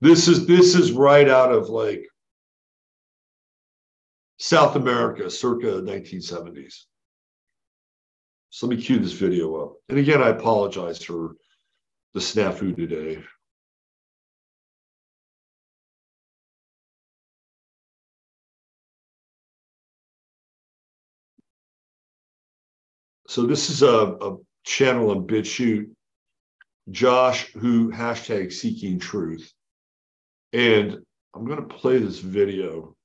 This 0.00 0.28
is 0.28 0.46
this 0.46 0.74
is 0.74 0.92
right 0.92 1.28
out 1.28 1.52
of 1.52 1.68
like 1.68 2.06
South 4.38 4.76
America, 4.76 5.30
circa 5.30 5.66
1970s. 5.66 6.74
So 8.50 8.66
let 8.66 8.76
me 8.76 8.82
cue 8.82 8.98
this 8.98 9.12
video 9.12 9.56
up. 9.56 9.74
And 9.88 9.98
again, 9.98 10.22
I 10.22 10.28
apologize 10.28 11.02
for 11.02 11.36
the 12.14 12.20
snafu 12.20 12.74
today. 12.76 13.22
So 23.28 23.42
this 23.42 23.68
is 23.68 23.82
a, 23.82 24.16
a 24.22 24.36
channel 24.64 25.10
on 25.10 25.26
BitChute 25.26 25.90
Josh, 26.90 27.52
who 27.52 27.90
hashtag 27.92 28.50
seeking 28.50 28.98
truth. 28.98 29.52
And 30.54 30.96
I'm 31.34 31.44
going 31.44 31.60
to 31.60 31.74
play 31.74 31.98
this 31.98 32.20
video. 32.20 32.96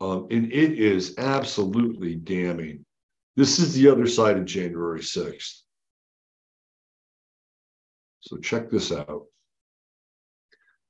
Um, 0.00 0.26
and 0.32 0.52
it 0.52 0.78
is 0.78 1.14
absolutely 1.16 2.16
damning 2.16 2.84
This 3.36 3.60
is 3.60 3.72
the 3.74 3.88
other 3.88 4.08
side 4.08 4.36
of 4.36 4.46
January 4.46 5.00
6th. 5.00 5.62
So 8.20 8.36
check 8.38 8.68
this 8.68 8.90
out. 8.90 9.26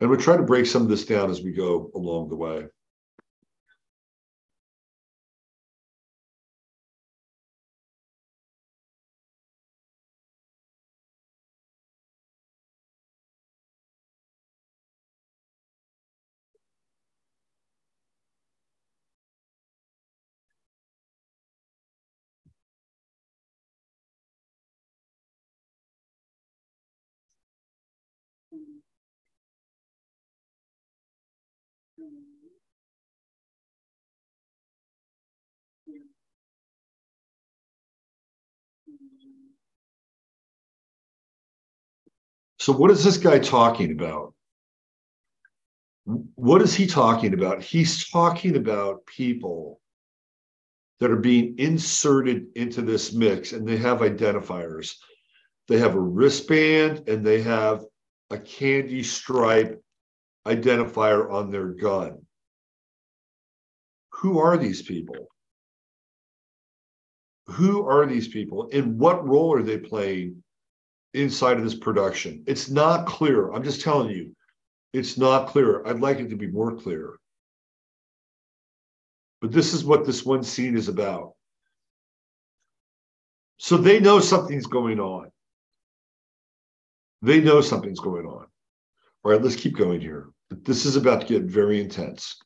And 0.00 0.08
we'll 0.08 0.18
try 0.18 0.38
to 0.38 0.42
break 0.42 0.64
some 0.64 0.82
of 0.82 0.88
this 0.88 1.04
down 1.04 1.30
as 1.30 1.42
we 1.42 1.52
go 1.52 1.90
along 1.94 2.30
the 2.30 2.36
way. 2.36 2.64
So, 42.64 42.72
what 42.72 42.90
is 42.90 43.04
this 43.04 43.18
guy 43.18 43.40
talking 43.40 43.92
about? 43.92 44.32
What 46.06 46.62
is 46.62 46.74
he 46.74 46.86
talking 46.86 47.34
about? 47.34 47.62
He's 47.62 48.08
talking 48.08 48.56
about 48.56 49.04
people 49.04 49.82
that 50.98 51.10
are 51.10 51.20
being 51.20 51.56
inserted 51.58 52.46
into 52.54 52.80
this 52.80 53.12
mix 53.12 53.52
and 53.52 53.68
they 53.68 53.76
have 53.76 53.98
identifiers. 53.98 54.94
They 55.68 55.76
have 55.76 55.94
a 55.94 56.00
wristband 56.00 57.06
and 57.06 57.22
they 57.22 57.42
have 57.42 57.84
a 58.30 58.38
candy 58.38 59.02
stripe 59.02 59.78
identifier 60.46 61.30
on 61.30 61.50
their 61.50 61.68
gun. 61.68 62.24
Who 64.22 64.38
are 64.38 64.56
these 64.56 64.80
people? 64.80 65.28
Who 67.48 67.86
are 67.86 68.06
these 68.06 68.28
people 68.28 68.70
and 68.72 68.98
what 68.98 69.28
role 69.28 69.52
are 69.52 69.62
they 69.62 69.76
playing 69.76 70.42
inside 71.14 71.56
of 71.56 71.64
this 71.64 71.74
production? 71.74 72.42
It's 72.46 72.68
not 72.68 73.06
clear. 73.06 73.50
I'm 73.52 73.62
just 73.62 73.80
telling 73.80 74.10
you, 74.10 74.34
it's 74.92 75.16
not 75.16 75.48
clear. 75.48 75.86
I'd 75.86 76.00
like 76.00 76.18
it 76.20 76.30
to 76.30 76.36
be 76.36 76.46
more 76.46 76.76
clear. 76.76 77.14
But 79.40 79.52
this 79.52 79.74
is 79.74 79.84
what 79.84 80.06
this 80.06 80.24
one 80.24 80.42
scene 80.42 80.76
is 80.76 80.88
about. 80.88 81.32
So 83.58 83.76
they 83.76 84.00
know 84.00 84.20
something's 84.20 84.66
going 84.66 85.00
on. 85.00 85.30
They 87.22 87.40
know 87.40 87.60
something's 87.60 88.00
going 88.00 88.26
on. 88.26 88.46
All 89.22 89.32
right, 89.32 89.42
let's 89.42 89.56
keep 89.56 89.76
going 89.76 90.00
here. 90.00 90.28
This 90.50 90.84
is 90.84 90.96
about 90.96 91.22
to 91.22 91.26
get 91.26 91.42
very 91.44 91.80
intense. 91.80 92.36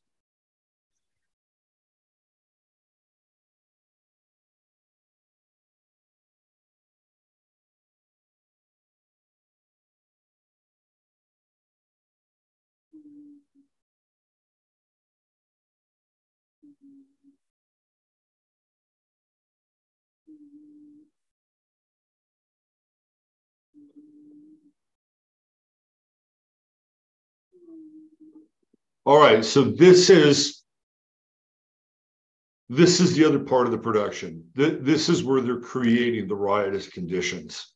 All 29.09 29.19
right, 29.19 29.43
so 29.43 29.65
this 29.65 30.11
is 30.11 30.65
this 32.69 33.01
is 33.01 33.17
the 33.17 33.25
other 33.25 33.39
part 33.39 33.65
of 33.65 33.73
the 33.73 33.79
production. 33.79 34.45
This 34.55 35.09
is 35.09 35.25
where 35.25 35.41
they're 35.41 35.61
creating 35.61 36.29
the 36.29 36.35
riotous 36.35 36.89
conditions. 36.89 37.73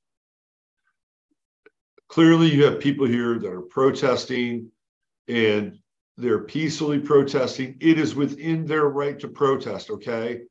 Clearly, 2.11 2.53
you 2.53 2.67
have 2.67 2.81
people 2.81 3.07
here 3.07 3.39
that 3.39 3.51
are 3.51 3.63
protesting 3.63 4.71
and 5.27 5.79
they're 6.19 6.45
peacefully 6.45 6.99
protesting. 6.99 7.79
It 7.81 7.99
is 7.99 8.15
within 8.15 8.67
their 8.67 8.91
right 8.91 9.19
to 9.21 9.29
protest, 9.29 9.89
okay? 9.89 10.43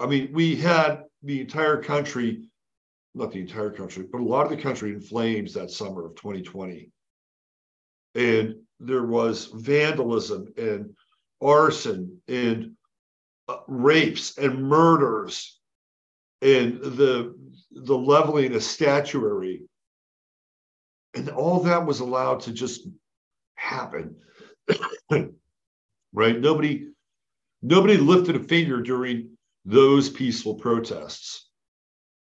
I 0.00 0.06
mean, 0.06 0.32
we 0.32 0.56
had 0.56 1.04
the 1.22 1.40
entire 1.40 1.80
country, 1.80 2.48
not 3.14 3.30
the 3.30 3.42
entire 3.42 3.70
country, 3.70 4.06
but 4.10 4.22
a 4.22 4.24
lot 4.24 4.42
of 4.42 4.50
the 4.50 4.60
country 4.60 4.90
in 4.90 5.00
flames 5.00 5.54
that 5.54 5.70
summer 5.70 6.04
of 6.04 6.16
2020. 6.16 6.90
And 8.16 8.56
there 8.80 9.04
was 9.04 9.46
vandalism 9.46 10.52
and 10.56 10.94
arson 11.40 12.20
and 12.28 12.72
uh, 13.48 13.58
rapes 13.66 14.36
and 14.38 14.62
murders 14.62 15.58
and 16.42 16.80
the 16.80 17.34
the 17.72 17.96
leveling 17.96 18.54
of 18.54 18.62
statuary. 18.62 19.62
And 21.14 21.28
all 21.30 21.60
that 21.60 21.86
was 21.86 22.00
allowed 22.00 22.40
to 22.40 22.52
just 22.52 22.88
happen. 23.54 24.16
Right? 26.14 26.40
Nobody 26.40 26.86
nobody 27.60 27.98
lifted 27.98 28.34
a 28.34 28.42
finger 28.42 28.80
during 28.80 29.36
those 29.66 30.08
peaceful 30.08 30.54
protests. 30.54 31.50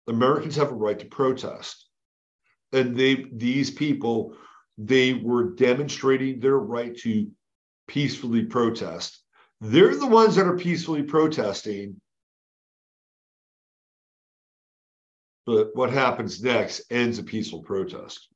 Americans 0.08 0.55
have 0.55 0.71
a 0.71 0.75
right 0.75 0.97
to 0.97 1.05
protest. 1.05 1.86
And 2.71 2.95
they 2.95 3.25
these 3.34 3.69
people 3.69 4.38
they 4.77 5.13
were 5.13 5.51
demonstrating 5.51 6.39
their 6.39 6.57
right 6.57 6.95
to 6.97 7.29
peacefully 7.88 8.45
protest. 8.45 9.21
They're 9.61 9.95
the 9.95 10.07
ones 10.07 10.35
that 10.35 10.47
are 10.47 10.57
peacefully 10.57 11.03
protesting. 11.03 11.99
But 15.45 15.75
what 15.75 15.91
happens 15.91 16.43
next 16.43 16.83
ends 16.89 17.19
a 17.19 17.23
peaceful 17.23 17.61
protest. 17.61 18.27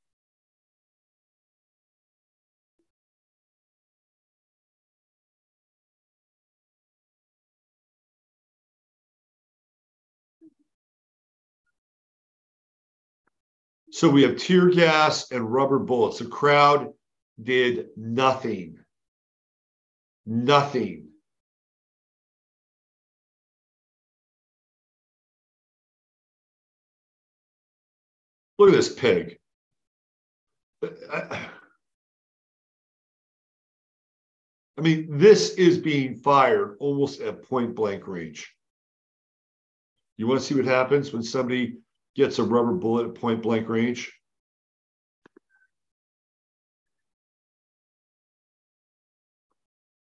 So 13.92 14.10
we 14.10 14.24
have 14.24 14.38
tear 14.38 14.70
gas 14.70 15.32
and 15.32 15.52
rubber 15.52 15.80
bullets. 15.80 16.20
The 16.20 16.26
crowd 16.26 16.94
did 17.42 17.88
nothing. 17.98 18.78
Nothing. 20.26 21.08
Look 28.60 28.70
at 28.70 28.76
this 28.76 28.94
pig. 28.94 29.40
I 30.84 31.50
mean, 34.82 35.18
this 35.18 35.56
is 35.56 35.78
being 35.78 36.16
fired 36.16 36.78
almost 36.80 37.22
at 37.22 37.44
point 37.44 37.76
blank 37.76 38.08
range. 38.08 38.54
You 40.18 40.28
want 40.28 40.42
to 40.42 40.46
see 40.46 40.56
what 40.56 40.66
happens 40.66 41.12
when 41.12 41.24
somebody 41.24 41.78
gets 42.16 42.40
a 42.40 42.44
rubber 42.44 42.74
bullet 42.74 43.08
at 43.08 43.16
point 43.16 43.42
blank 43.42 43.70
range. 43.70 44.12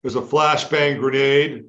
There's 0.03 0.17
a 0.17 0.21
flashbang 0.21 0.99
grenade. 0.99 1.65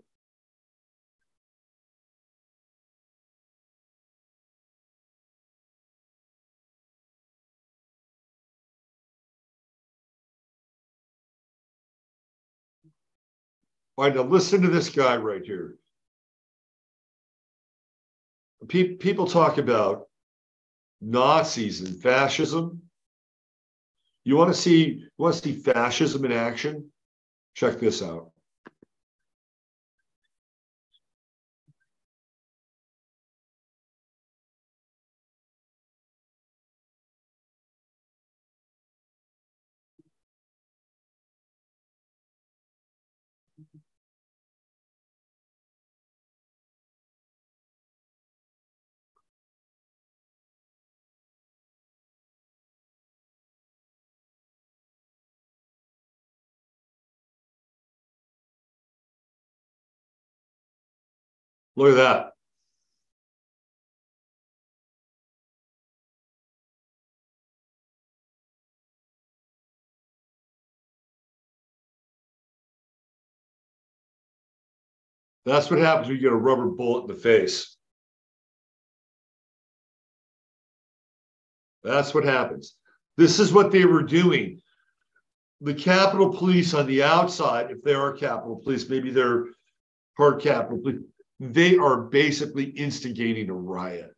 All 13.98 14.04
right, 14.04 14.14
now 14.14 14.24
listen 14.24 14.62
to 14.64 14.68
this 14.68 14.90
guy 14.90 15.16
right 15.16 15.42
here. 15.46 15.78
people 18.68 19.28
talk 19.28 19.58
about 19.58 20.08
Nazis 21.06 21.82
and 21.82 22.02
fascism. 22.02 22.82
You 24.24 24.36
want 24.38 24.54
to 24.54 24.60
see 24.60 24.86
you 24.86 25.10
want 25.18 25.36
to 25.36 25.42
see 25.42 25.54
fascism 25.54 26.26
in 26.26 26.32
action? 26.32 26.92
Check 27.54 27.80
this 27.80 28.02
out. 28.02 28.32
Look 61.76 61.92
at 61.92 61.96
that. 61.96 62.32
That's 75.46 75.70
what 75.70 75.80
happens 75.80 76.08
when 76.08 76.16
you 76.16 76.22
get 76.22 76.32
a 76.32 76.36
rubber 76.36 76.66
bullet 76.68 77.02
in 77.02 77.08
the 77.08 77.14
face. 77.14 77.76
That's 81.84 82.16
what 82.16 82.24
happens. 82.24 82.76
This 83.16 83.40
is 83.40 83.54
what 83.54 83.72
they 83.72 83.86
were 83.86 84.02
doing. 84.02 84.60
The 85.62 85.76
Capitol 85.76 86.36
Police 86.36 86.74
on 86.74 86.88
the 86.88 87.04
outside, 87.04 87.70
if 87.70 87.84
they 87.84 87.94
are 87.94 88.12
Capitol 88.12 88.60
Police, 88.64 88.90
maybe 88.90 89.12
they're 89.12 89.46
part 90.18 90.42
Capitol 90.42 90.80
Police, 90.80 91.02
they 91.40 91.78
are 91.78 92.02
basically 92.02 92.66
instigating 92.66 93.50
a 93.50 93.54
riot, 93.54 94.14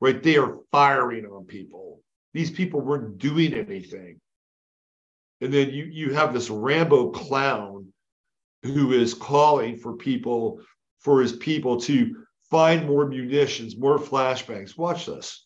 right? 0.00 0.22
They 0.22 0.36
are 0.36 0.58
firing 0.70 1.24
on 1.26 1.44
people. 1.44 2.00
These 2.34 2.50
people 2.50 2.80
weren't 2.80 3.18
doing 3.18 3.54
anything. 3.54 4.20
And 5.40 5.52
then 5.52 5.70
you, 5.70 5.84
you 5.84 6.14
have 6.14 6.32
this 6.32 6.50
Rambo 6.50 7.10
clown 7.10 7.92
who 8.62 8.92
is 8.92 9.14
calling 9.14 9.76
for 9.76 9.96
people, 9.96 10.60
for 11.00 11.20
his 11.20 11.32
people 11.32 11.80
to 11.82 12.24
find 12.50 12.86
more 12.86 13.08
munitions, 13.08 13.76
more 13.76 13.98
flashbangs. 13.98 14.78
Watch 14.78 15.06
this. 15.06 15.44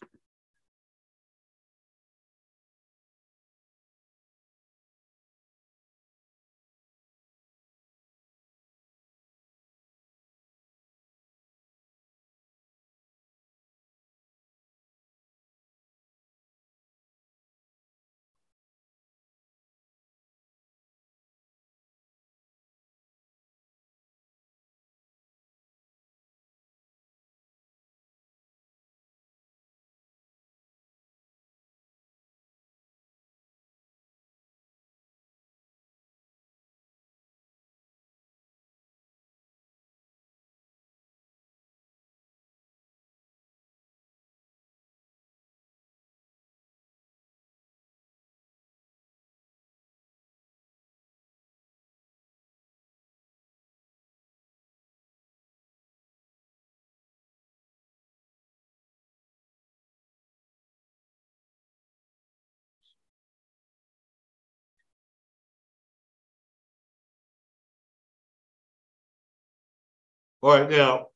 All 70.47 70.57
right, 70.57 70.71
now 70.71 71.09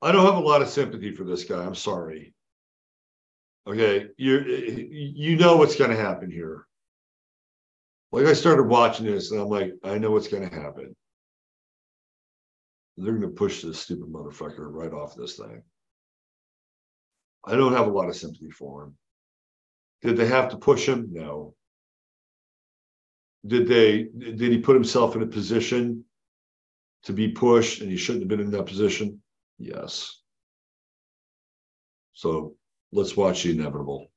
I 0.00 0.12
don't 0.12 0.24
have 0.24 0.36
a 0.36 0.46
lot 0.46 0.62
of 0.62 0.68
sympathy 0.68 1.10
for 1.10 1.24
this 1.24 1.42
guy. 1.42 1.60
I'm 1.60 1.74
sorry. 1.74 2.32
Okay, 3.66 4.06
you 4.16 4.38
you 4.38 5.34
know 5.34 5.56
what's 5.56 5.74
going 5.74 5.90
to 5.90 5.96
happen 5.96 6.30
here. 6.30 6.64
Like 8.12 8.26
I 8.26 8.34
started 8.34 8.68
watching 8.68 9.06
this, 9.06 9.32
and 9.32 9.40
I'm 9.40 9.48
like, 9.48 9.72
I 9.82 9.98
know 9.98 10.12
what's 10.12 10.28
going 10.28 10.48
to 10.48 10.54
happen. 10.54 10.94
They're 12.96 13.18
going 13.18 13.22
to 13.22 13.36
push 13.36 13.62
this 13.62 13.80
stupid 13.80 14.06
motherfucker 14.06 14.72
right 14.72 14.92
off 14.92 15.16
this 15.16 15.34
thing. 15.34 15.64
I 17.44 17.56
don't 17.56 17.72
have 17.72 17.88
a 17.88 17.90
lot 17.90 18.08
of 18.08 18.14
sympathy 18.14 18.50
for 18.52 18.84
him. 18.84 18.96
Did 20.02 20.16
they 20.16 20.28
have 20.28 20.50
to 20.50 20.56
push 20.56 20.86
him? 20.86 21.08
No. 21.10 21.56
Did 23.44 23.66
they? 23.66 24.04
Did 24.16 24.52
he 24.52 24.58
put 24.58 24.76
himself 24.76 25.16
in 25.16 25.22
a 25.22 25.26
position 25.26 26.04
to 27.04 27.12
be 27.12 27.28
pushed 27.28 27.80
and 27.80 27.90
he 27.90 27.96
shouldn't 27.96 28.22
have 28.22 28.28
been 28.28 28.40
in 28.40 28.50
that 28.52 28.66
position? 28.66 29.22
Yes. 29.58 30.20
So 32.12 32.54
let's 32.92 33.16
watch 33.16 33.42
the 33.42 33.52
inevitable. 33.52 34.10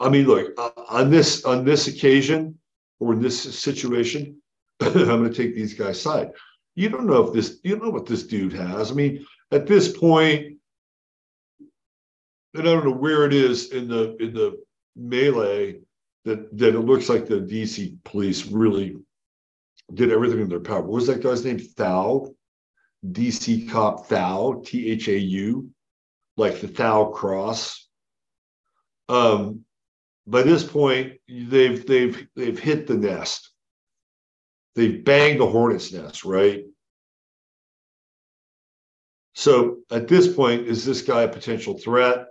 I 0.00 0.08
mean, 0.08 0.26
look 0.26 0.52
uh, 0.58 0.70
on 0.88 1.10
this 1.10 1.44
on 1.44 1.64
this 1.64 1.86
occasion 1.86 2.58
or 3.00 3.12
in 3.12 3.20
this 3.20 3.40
situation, 3.40 4.40
I'm 4.80 4.92
going 4.92 5.24
to 5.24 5.34
take 5.34 5.54
these 5.54 5.74
guys' 5.74 6.00
side. 6.00 6.30
You 6.74 6.88
don't 6.88 7.06
know 7.06 7.26
if 7.26 7.32
this, 7.32 7.60
you 7.62 7.76
don't 7.76 7.84
know 7.84 7.90
what 7.90 8.06
this 8.06 8.26
dude 8.26 8.52
has. 8.52 8.90
I 8.90 8.94
mean, 8.94 9.24
at 9.52 9.66
this 9.66 9.96
point, 9.96 10.58
and 12.54 12.62
I 12.68 12.72
don't 12.72 12.84
know 12.84 12.92
where 12.92 13.24
it 13.24 13.32
is 13.32 13.72
in 13.72 13.88
the 13.88 14.16
in 14.16 14.34
the 14.34 14.62
melee 14.96 15.80
that 16.24 16.56
that 16.56 16.74
it 16.74 16.80
looks 16.80 17.08
like 17.08 17.26
the 17.26 17.40
DC 17.40 17.96
police 18.04 18.46
really 18.46 18.96
did 19.92 20.10
everything 20.10 20.40
in 20.40 20.48
their 20.48 20.60
power. 20.60 20.82
What 20.82 20.92
was 20.92 21.06
that 21.08 21.22
guy's 21.22 21.44
name? 21.44 21.58
Thau, 21.58 22.34
DC 23.06 23.68
cop 23.70 24.06
Thau, 24.06 24.62
T 24.64 24.90
H 24.90 25.08
A 25.08 25.18
U, 25.18 25.70
like 26.36 26.60
the 26.60 26.68
Tau 26.68 27.06
cross. 27.06 27.88
Um, 29.08 29.64
by 30.26 30.42
this 30.42 30.64
point, 30.64 31.14
they've 31.28 31.86
they've 31.86 32.26
they've 32.34 32.58
hit 32.58 32.86
the 32.86 32.96
nest. 32.96 33.50
They've 34.74 35.04
banged 35.04 35.40
the 35.40 35.46
hornet's 35.46 35.92
nest, 35.92 36.24
right? 36.24 36.64
So 39.34 39.78
at 39.90 40.08
this 40.08 40.32
point, 40.32 40.66
is 40.66 40.84
this 40.84 41.02
guy 41.02 41.22
a 41.22 41.28
potential 41.28 41.78
threat? 41.78 42.26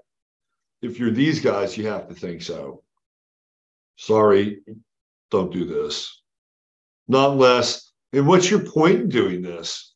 If 0.83 0.99
you're 0.99 1.11
these 1.11 1.39
guys, 1.39 1.77
you 1.77 1.87
have 1.87 2.07
to 2.09 2.13
think 2.13 2.41
so 2.41 2.83
sorry, 3.95 4.61
don't 5.31 5.51
do 5.51 5.65
this. 5.65 6.21
Not 7.07 7.37
less. 7.37 7.91
And 8.11 8.27
what's 8.27 8.49
your 8.49 8.59
point 8.59 9.01
in 9.01 9.09
doing 9.09 9.41
this? 9.41 9.93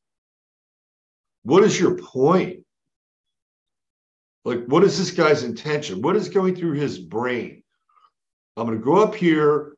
What 1.44 1.64
is 1.64 1.80
your 1.80 1.98
point? 1.98 2.66
Like, 4.44 4.66
what 4.66 4.84
is 4.84 4.98
this 4.98 5.12
guy's 5.12 5.44
intention? 5.44 6.02
What 6.02 6.16
is 6.16 6.30
going 6.30 6.56
through 6.56 6.74
his 6.74 6.98
brain? 6.98 7.64
I'm 8.56 8.66
going 8.66 8.78
to 8.78 8.84
go 8.84 8.98
up 8.98 9.14
here. 9.14 9.76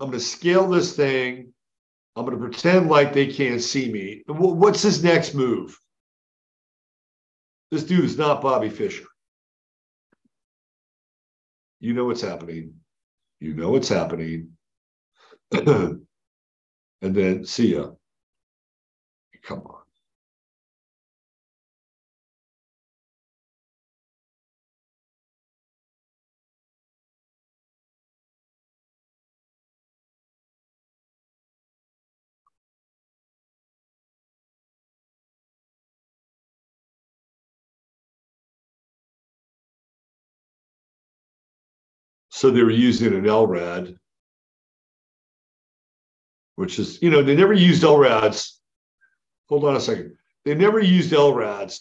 I'm 0.00 0.08
going 0.08 0.18
to 0.18 0.24
scale 0.24 0.68
this 0.68 0.96
thing. 0.96 1.52
I'm 2.16 2.24
going 2.24 2.38
to 2.38 2.42
pretend 2.42 2.88
like 2.88 3.12
they 3.12 3.26
can't 3.26 3.60
see 3.60 3.90
me. 3.90 4.22
What's 4.26 4.82
his 4.82 5.02
next 5.02 5.34
move? 5.34 5.78
This 7.70 7.84
dude 7.84 8.04
is 8.04 8.16
not 8.16 8.40
Bobby 8.40 8.70
Fischer. 8.70 9.06
You 11.84 11.92
know 11.92 12.06
what's 12.06 12.22
happening. 12.22 12.76
You 13.40 13.52
know 13.52 13.70
what's 13.70 13.90
happening. 13.90 14.52
and 15.52 16.06
then 17.02 17.44
see 17.44 17.74
ya. 17.74 17.90
Come 19.42 19.60
on. 19.60 19.83
So 42.34 42.50
they 42.50 42.64
were 42.64 42.70
using 42.70 43.14
an 43.14 43.22
LRAD, 43.22 43.96
which 46.56 46.80
is, 46.80 47.00
you 47.00 47.08
know, 47.08 47.22
they 47.22 47.36
never 47.36 47.52
used 47.52 47.84
LRADs. 47.84 48.54
Hold 49.48 49.64
on 49.64 49.76
a 49.76 49.80
second. 49.80 50.16
They 50.44 50.56
never 50.56 50.80
used 50.80 51.12
LRADs 51.12 51.78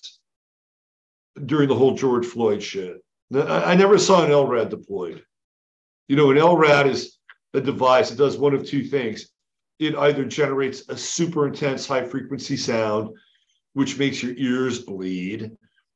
during 1.43 1.69
the 1.69 1.75
whole 1.75 1.95
George 1.95 2.27
Floyd 2.27 2.61
shit. 2.61 3.03
I, 3.35 3.73
never 3.73 3.97
saw 3.97 4.23
an 4.23 4.29
LRAD 4.29 4.69
deployed. 4.69 5.23
You 6.07 6.17
know, 6.17 6.29
an 6.29 6.37
LRAD 6.37 6.85
is 6.85 7.17
a 7.55 7.59
device 7.59 8.11
that 8.11 8.19
does 8.19 8.37
one 8.37 8.53
of 8.53 8.63
two 8.63 8.83
things. 8.83 9.31
It 9.79 9.95
either 9.95 10.23
generates 10.23 10.87
a 10.87 10.95
super 10.95 11.47
intense 11.47 11.87
high 11.87 12.05
frequency 12.05 12.57
sound, 12.57 13.09
which 13.73 13.97
makes 13.97 14.21
your 14.21 14.35
ears 14.37 14.83
bleed, 14.83 15.49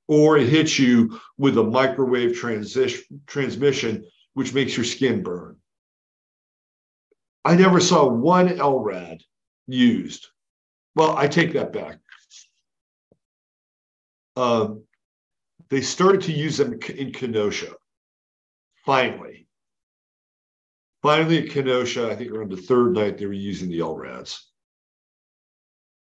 or 0.08 0.40
it 0.40 0.50
hits 0.50 0.80
you 0.80 1.20
with 1.38 1.60
a 1.60 1.64
microwave 1.64 2.36
transition 2.36 3.22
transmission 3.28 4.04
which 4.38 4.54
makes 4.54 4.78
your 4.78 4.84
skin 4.84 5.24
burn. 5.24 5.56
I 7.44 7.56
never 7.56 7.80
saw 7.80 8.08
one 8.08 8.50
LRAD 8.50 9.24
used. 9.66 10.28
Well, 10.94 11.18
I 11.18 11.28
take 11.28 11.54
that 11.54 11.74
back. 11.74 11.98
Um, 14.36 14.84
they 15.70 15.82
started 15.82 16.22
to 16.22 16.34
use 16.34 16.58
them 16.58 16.78
in 16.88 17.14
Kenosha. 17.14 17.74
Finally. 18.86 19.48
Finally, 21.02 21.40
at 21.40 21.50
Kenosha, 21.50 22.12
I 22.12 22.16
think 22.16 22.32
around 22.32 22.52
the 22.52 22.58
third 22.58 22.94
night, 22.94 23.18
they 23.18 23.26
were 23.26 23.34
using 23.34 23.70
the 23.72 23.80
LRADs. 23.80 24.40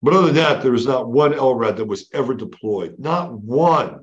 But 0.03 0.15
other 0.15 0.27
than 0.27 0.35
that, 0.35 0.65
there 0.65 0.73
was 0.73 0.89
not 0.89 1.09
one 1.09 1.35
LRAD 1.35 1.77
that 1.77 1.87
was 1.87 2.09
ever 2.13 2.35
deployed. 2.35 2.97
Not 2.99 3.33
one. 3.33 4.01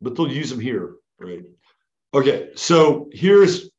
But 0.00 0.14
they'll 0.14 0.30
use 0.30 0.50
them 0.50 0.60
here, 0.60 0.94
right? 1.20 1.44
Okay, 2.12 2.50
so 2.56 3.08
here's 3.12 3.70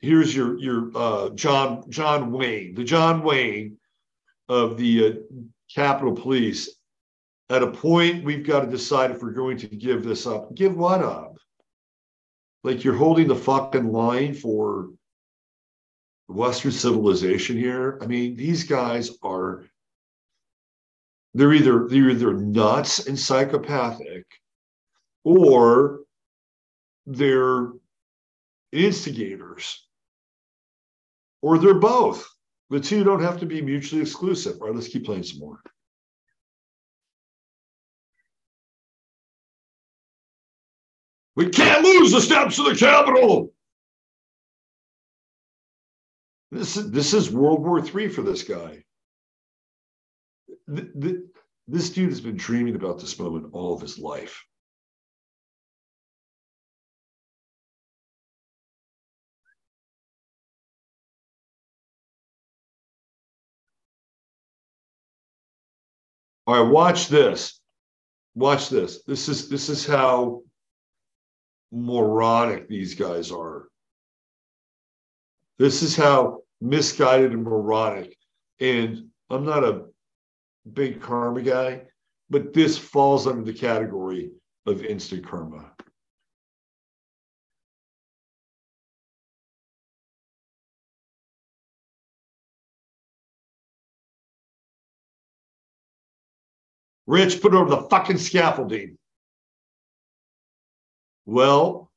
here's 0.00 0.34
your 0.34 0.58
your 0.58 0.90
uh, 0.94 1.28
John 1.30 1.88
John 1.90 2.32
Wayne, 2.32 2.74
the 2.74 2.84
John 2.84 3.22
Wayne 3.22 3.76
of 4.48 4.76
the 4.76 5.06
uh, 5.06 5.12
Capitol 5.72 6.14
Police. 6.14 6.76
At 7.48 7.62
a 7.62 7.70
point, 7.70 8.24
we've 8.24 8.46
got 8.46 8.60
to 8.60 8.70
decide 8.70 9.10
if 9.10 9.22
we're 9.22 9.32
going 9.32 9.56
to 9.58 9.66
give 9.66 10.04
this 10.04 10.26
up. 10.26 10.54
Give 10.54 10.76
what 10.76 11.02
up? 11.02 11.36
Like 12.62 12.84
you're 12.84 12.94
holding 12.94 13.26
the 13.26 13.34
fucking 13.34 13.90
line 13.90 14.34
for 14.34 14.90
Western 16.28 16.70
civilization 16.70 17.56
here. 17.56 17.98
I 18.00 18.06
mean, 18.06 18.36
these 18.36 18.64
guys 18.64 19.10
are 19.22 19.64
they're 21.34 21.52
either 21.52 21.86
they're 21.88 22.10
either 22.10 22.34
nuts 22.34 23.06
and 23.06 23.18
psychopathic 23.18 24.26
or 25.38 26.00
they're 27.06 27.68
instigators 28.72 29.86
or 31.40 31.58
they're 31.58 31.74
both. 31.74 32.28
The 32.70 32.80
two 32.80 33.04
don't 33.04 33.22
have 33.22 33.38
to 33.40 33.46
be 33.46 33.62
mutually 33.62 34.02
exclusive. 34.02 34.60
All 34.60 34.66
right 34.66 34.74
let's 34.74 34.88
keep 34.88 35.04
playing 35.04 35.22
some 35.22 35.38
more. 35.38 35.60
We 41.36 41.48
can't 41.48 41.84
lose 41.84 42.12
the 42.12 42.20
steps 42.20 42.58
of 42.58 42.66
the 42.66 42.74
capitol. 42.74 43.52
This 46.50 46.76
is 46.76 46.90
this 46.90 47.14
is 47.14 47.30
world 47.30 47.62
war 47.62 47.78
iii 47.78 48.08
for 48.08 48.22
this 48.22 48.42
guy. 48.42 48.82
This 50.66 51.90
dude 51.90 52.10
has 52.10 52.20
been 52.20 52.36
dreaming 52.36 52.74
about 52.74 52.98
this 52.98 53.18
moment 53.18 53.46
all 53.52 53.74
of 53.74 53.80
his 53.80 53.98
life 53.98 54.44
All 66.50 66.64
right, 66.64 66.68
watch 66.68 67.06
this. 67.06 67.60
Watch 68.34 68.70
this. 68.70 69.04
This 69.04 69.28
is 69.28 69.48
this 69.48 69.68
is 69.68 69.86
how 69.86 70.42
moronic 71.70 72.68
these 72.68 72.96
guys 72.96 73.30
are. 73.30 73.68
This 75.60 75.84
is 75.84 75.94
how 75.94 76.40
misguided 76.60 77.30
and 77.30 77.44
moronic. 77.44 78.16
And 78.58 79.10
I'm 79.30 79.44
not 79.44 79.62
a 79.62 79.84
big 80.72 81.00
karma 81.00 81.42
guy, 81.42 81.82
but 82.30 82.52
this 82.52 82.76
falls 82.76 83.28
under 83.28 83.44
the 83.44 83.56
category 83.56 84.32
of 84.66 84.84
instant 84.84 85.24
karma. 85.24 85.70
Rich, 97.10 97.42
put 97.42 97.54
over 97.54 97.68
the 97.68 97.88
fucking 97.88 98.18
scaffolding. 98.18 98.96
Well, 101.26 101.90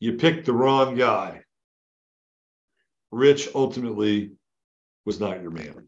you 0.00 0.14
picked 0.14 0.46
the 0.46 0.52
wrong 0.52 0.96
guy. 0.96 1.44
Rich 3.12 3.50
ultimately 3.54 4.32
was 5.04 5.20
not 5.20 5.40
your 5.42 5.52
man. 5.52 5.86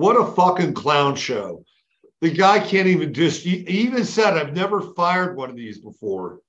What 0.00 0.16
a 0.16 0.32
fucking 0.32 0.72
clown 0.72 1.14
show. 1.14 1.62
The 2.22 2.30
guy 2.30 2.58
can't 2.58 2.88
even 2.88 3.12
just, 3.12 3.42
he 3.42 3.56
even 3.68 4.06
said, 4.06 4.32
I've 4.34 4.54
never 4.54 4.80
fired 4.94 5.36
one 5.36 5.50
of 5.50 5.56
these 5.56 5.76
before. 5.76 6.40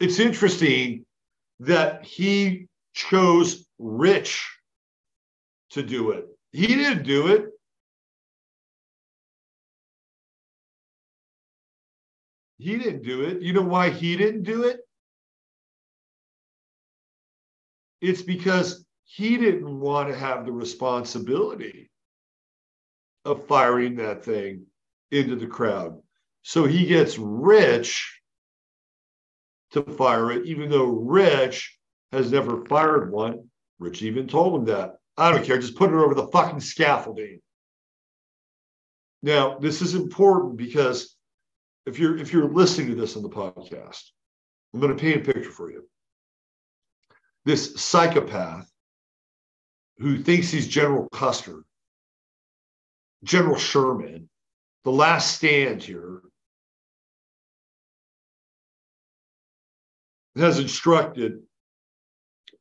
It's 0.00 0.18
interesting 0.18 1.06
that 1.60 2.04
he 2.04 2.66
chose 2.94 3.64
Rich 3.78 4.44
to 5.70 5.84
do 5.84 6.10
it. 6.10 6.26
He 6.50 6.66
didn't 6.66 7.04
do 7.04 7.28
it. 7.28 7.44
He 12.58 12.76
didn't 12.76 13.04
do 13.04 13.22
it. 13.22 13.40
You 13.40 13.52
know 13.52 13.62
why 13.62 13.90
he 13.90 14.16
didn't 14.16 14.42
do 14.42 14.64
it? 14.64 14.80
It's 18.00 18.22
because 18.22 18.84
he 19.14 19.36
didn't 19.36 19.78
want 19.78 20.08
to 20.08 20.16
have 20.16 20.46
the 20.46 20.52
responsibility 20.52 21.90
of 23.26 23.46
firing 23.46 23.96
that 23.96 24.24
thing 24.24 24.64
into 25.10 25.36
the 25.36 25.46
crowd. 25.46 26.00
So 26.40 26.64
he 26.64 26.86
gets 26.86 27.18
Rich 27.18 28.20
to 29.72 29.82
fire 29.82 30.32
it, 30.32 30.46
even 30.46 30.70
though 30.70 30.86
Rich 30.86 31.78
has 32.10 32.32
never 32.32 32.64
fired 32.64 33.12
one. 33.12 33.50
Rich 33.78 34.02
even 34.02 34.28
told 34.28 34.58
him 34.58 34.64
that. 34.66 34.94
I 35.18 35.30
don't 35.30 35.44
care, 35.44 35.58
just 35.58 35.76
put 35.76 35.90
it 35.90 35.96
over 35.96 36.14
the 36.14 36.28
fucking 36.28 36.60
scaffolding. 36.60 37.40
Now, 39.22 39.58
this 39.58 39.82
is 39.82 39.94
important 39.94 40.56
because 40.56 41.14
if 41.84 41.98
you're 41.98 42.16
if 42.16 42.32
you're 42.32 42.48
listening 42.48 42.88
to 42.88 42.94
this 42.94 43.14
on 43.14 43.22
the 43.22 43.28
podcast, 43.28 44.04
I'm 44.72 44.80
going 44.80 44.96
to 44.96 45.00
paint 45.00 45.28
a 45.28 45.32
picture 45.32 45.50
for 45.50 45.70
you. 45.70 45.86
This 47.44 47.74
psychopath 47.74 48.71
who 50.02 50.18
thinks 50.18 50.50
he's 50.50 50.66
General 50.66 51.08
Custer, 51.10 51.62
General 53.22 53.56
Sherman, 53.56 54.28
the 54.82 54.90
last 54.90 55.36
stand 55.36 55.80
here, 55.80 56.20
has 60.34 60.58
instructed 60.58 61.38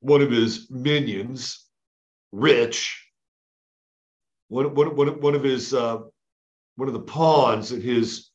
one 0.02 0.22
of 0.22 0.30
his 0.30 0.70
minions, 0.70 1.66
Rich, 2.32 3.08
one, 4.50 4.76
one, 4.76 4.96
one, 4.96 5.20
one 5.20 5.34
of 5.34 5.44
his 5.44 5.74
uh, 5.74 5.98
one 6.76 6.88
of 6.88 6.94
the 6.94 7.00
pawns 7.00 7.72
in 7.72 7.82
his 7.82 8.30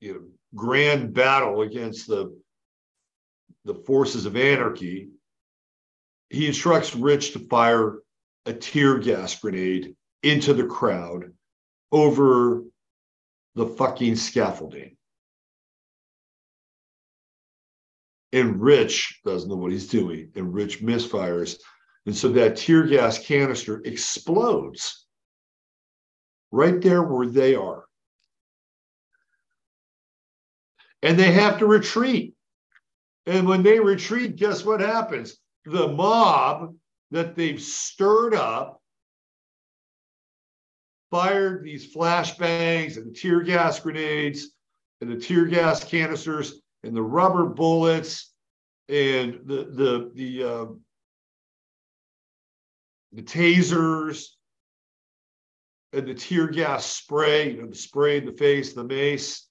you 0.00 0.12
know 0.12 0.20
grand 0.54 1.14
battle 1.14 1.62
against 1.62 2.06
the 2.06 2.38
the 3.64 3.74
forces 3.74 4.26
of 4.26 4.36
anarchy 4.36 5.08
he 6.34 6.46
instructs 6.46 6.94
Rich 6.94 7.32
to 7.32 7.38
fire 7.38 7.98
a 8.46 8.52
tear 8.52 8.98
gas 8.98 9.38
grenade 9.38 9.94
into 10.22 10.54
the 10.54 10.66
crowd 10.66 11.32
over 11.92 12.62
the 13.54 13.66
fucking 13.66 14.16
scaffolding. 14.16 14.96
And 18.32 18.60
Rich 18.60 19.20
doesn't 19.24 19.48
know 19.48 19.56
what 19.56 19.70
he's 19.70 19.88
doing, 19.88 20.32
and 20.34 20.52
Rich 20.52 20.82
misfires. 20.82 21.58
And 22.06 22.16
so 22.16 22.30
that 22.30 22.56
tear 22.56 22.82
gas 22.82 23.18
canister 23.18 23.80
explodes 23.84 25.06
right 26.50 26.80
there 26.80 27.02
where 27.02 27.28
they 27.28 27.54
are. 27.54 27.84
And 31.02 31.18
they 31.18 31.30
have 31.32 31.58
to 31.58 31.66
retreat. 31.66 32.34
And 33.26 33.46
when 33.46 33.62
they 33.62 33.78
retreat, 33.78 34.36
guess 34.36 34.64
what 34.64 34.80
happens? 34.80 35.38
The 35.64 35.88
mob 35.88 36.74
that 37.10 37.34
they've 37.34 37.60
stirred 37.60 38.34
up 38.34 38.80
fired 41.10 41.62
these 41.62 41.94
flashbangs 41.94 42.96
and 42.96 43.14
tear 43.14 43.40
gas 43.40 43.78
grenades 43.80 44.50
and 45.00 45.10
the 45.10 45.16
tear 45.16 45.46
gas 45.46 45.84
canisters 45.84 46.60
and 46.82 46.94
the 46.96 47.02
rubber 47.02 47.46
bullets 47.46 48.32
and 48.88 49.40
the 49.46 49.64
the 49.70 50.10
the 50.14 50.44
uh, 50.44 50.66
the 53.12 53.22
tasers 53.22 54.26
and 55.92 56.06
the 56.08 56.14
tear 56.14 56.48
gas 56.48 56.84
spray, 56.84 57.52
you 57.52 57.62
know, 57.62 57.68
the 57.68 57.76
spray 57.76 58.18
in 58.18 58.26
the 58.26 58.32
face, 58.32 58.72
the 58.72 58.84
mace. 58.84 59.48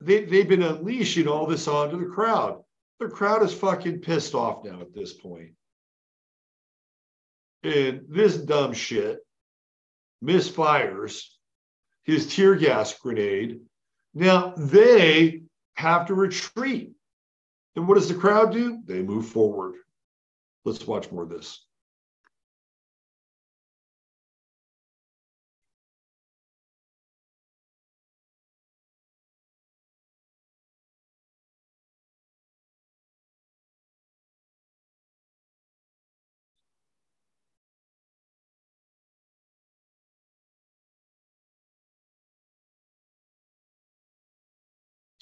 They, 0.00 0.24
they've 0.24 0.48
been 0.48 0.62
unleashing 0.62 1.28
all 1.28 1.46
this 1.46 1.68
onto 1.68 1.98
the 1.98 2.10
crowd. 2.10 2.62
The 3.00 3.08
crowd 3.08 3.42
is 3.42 3.54
fucking 3.54 4.00
pissed 4.00 4.34
off 4.34 4.62
now 4.62 4.82
at 4.82 4.94
this 4.94 5.14
point. 5.14 5.52
And 7.62 8.02
this 8.08 8.36
dumb 8.36 8.74
shit 8.74 9.20
misfires 10.22 11.24
his 12.04 12.34
tear 12.34 12.56
gas 12.56 12.96
grenade. 12.98 13.60
Now 14.12 14.52
they 14.56 15.42
have 15.74 16.06
to 16.06 16.14
retreat. 16.14 16.92
And 17.74 17.88
what 17.88 17.94
does 17.94 18.08
the 18.08 18.14
crowd 18.14 18.52
do? 18.52 18.80
They 18.84 19.02
move 19.02 19.26
forward. 19.26 19.76
Let's 20.64 20.86
watch 20.86 21.10
more 21.10 21.22
of 21.22 21.30
this. 21.30 21.64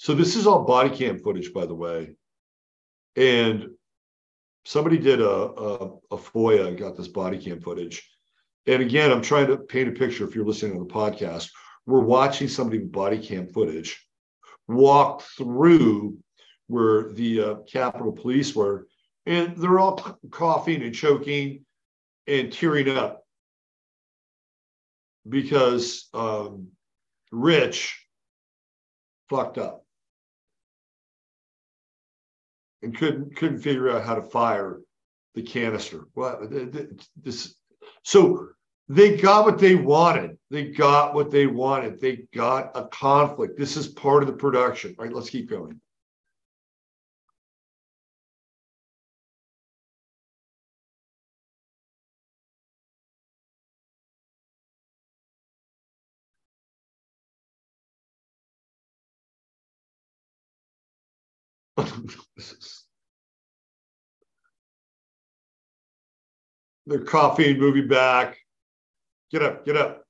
So 0.09 0.15
this 0.15 0.35
is 0.35 0.47
all 0.47 0.63
body 0.63 0.89
cam 0.89 1.19
footage, 1.19 1.53
by 1.53 1.67
the 1.67 1.75
way. 1.75 2.15
And 3.15 3.67
somebody 4.65 4.97
did 4.97 5.21
a, 5.21 5.29
a, 5.29 5.97
a 6.09 6.17
FOIA 6.17 6.67
and 6.67 6.79
got 6.79 6.97
this 6.97 7.07
body 7.07 7.37
cam 7.37 7.61
footage. 7.61 8.09
And 8.65 8.81
again, 8.81 9.11
I'm 9.11 9.21
trying 9.21 9.45
to 9.45 9.57
paint 9.57 9.87
a 9.87 9.91
picture 9.91 10.27
if 10.27 10.33
you're 10.33 10.47
listening 10.47 10.73
to 10.73 10.79
the 10.79 10.91
podcast. 10.91 11.51
We're 11.85 11.99
watching 11.99 12.47
somebody 12.47 12.79
with 12.79 12.91
body 12.91 13.19
cam 13.19 13.49
footage 13.49 14.03
walk 14.67 15.21
through 15.21 16.17
where 16.65 17.13
the 17.13 17.41
uh, 17.41 17.55
Capitol 17.71 18.11
Police 18.11 18.55
were, 18.55 18.87
and 19.27 19.55
they're 19.57 19.77
all 19.77 20.17
coughing 20.31 20.81
and 20.81 20.95
choking 20.95 21.65
and 22.25 22.51
tearing 22.51 22.89
up 22.89 23.21
because 25.29 26.09
um, 26.15 26.69
Rich 27.31 28.07
fucked 29.29 29.59
up 29.59 29.83
and 32.81 32.97
couldn't 32.97 33.35
couldn't 33.35 33.59
figure 33.59 33.89
out 33.89 34.03
how 34.03 34.15
to 34.15 34.21
fire 34.21 34.81
the 35.35 35.41
canister. 35.41 36.05
Well, 36.15 36.47
this 37.21 37.55
so 38.03 38.49
they 38.87 39.17
got 39.17 39.45
what 39.45 39.59
they 39.59 39.75
wanted. 39.75 40.37
They 40.49 40.65
got 40.65 41.13
what 41.13 41.29
they 41.29 41.45
wanted. 41.45 42.01
They 42.01 42.27
got 42.33 42.71
a 42.75 42.85
conflict. 42.87 43.57
This 43.57 43.77
is 43.77 43.87
part 43.87 44.23
of 44.23 44.27
the 44.27 44.33
production. 44.33 44.95
Right, 44.97 45.13
let's 45.13 45.29
keep 45.29 45.49
going. 45.49 45.79
They're 66.85 66.99
coffee 66.99 67.57
moving 67.57 67.87
back. 67.87 68.37
Get 69.31 69.43
up, 69.43 69.65
get 69.65 69.77
up. 69.77 70.03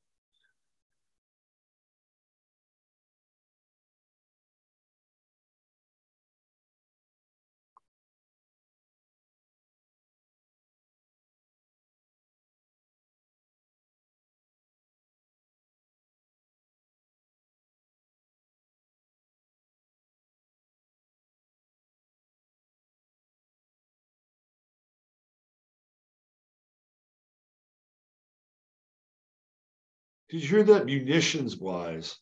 Did 30.30 30.44
you 30.44 30.48
hear 30.48 30.64
that 30.64 30.86
munitions 30.86 31.58
wise? 31.58 32.16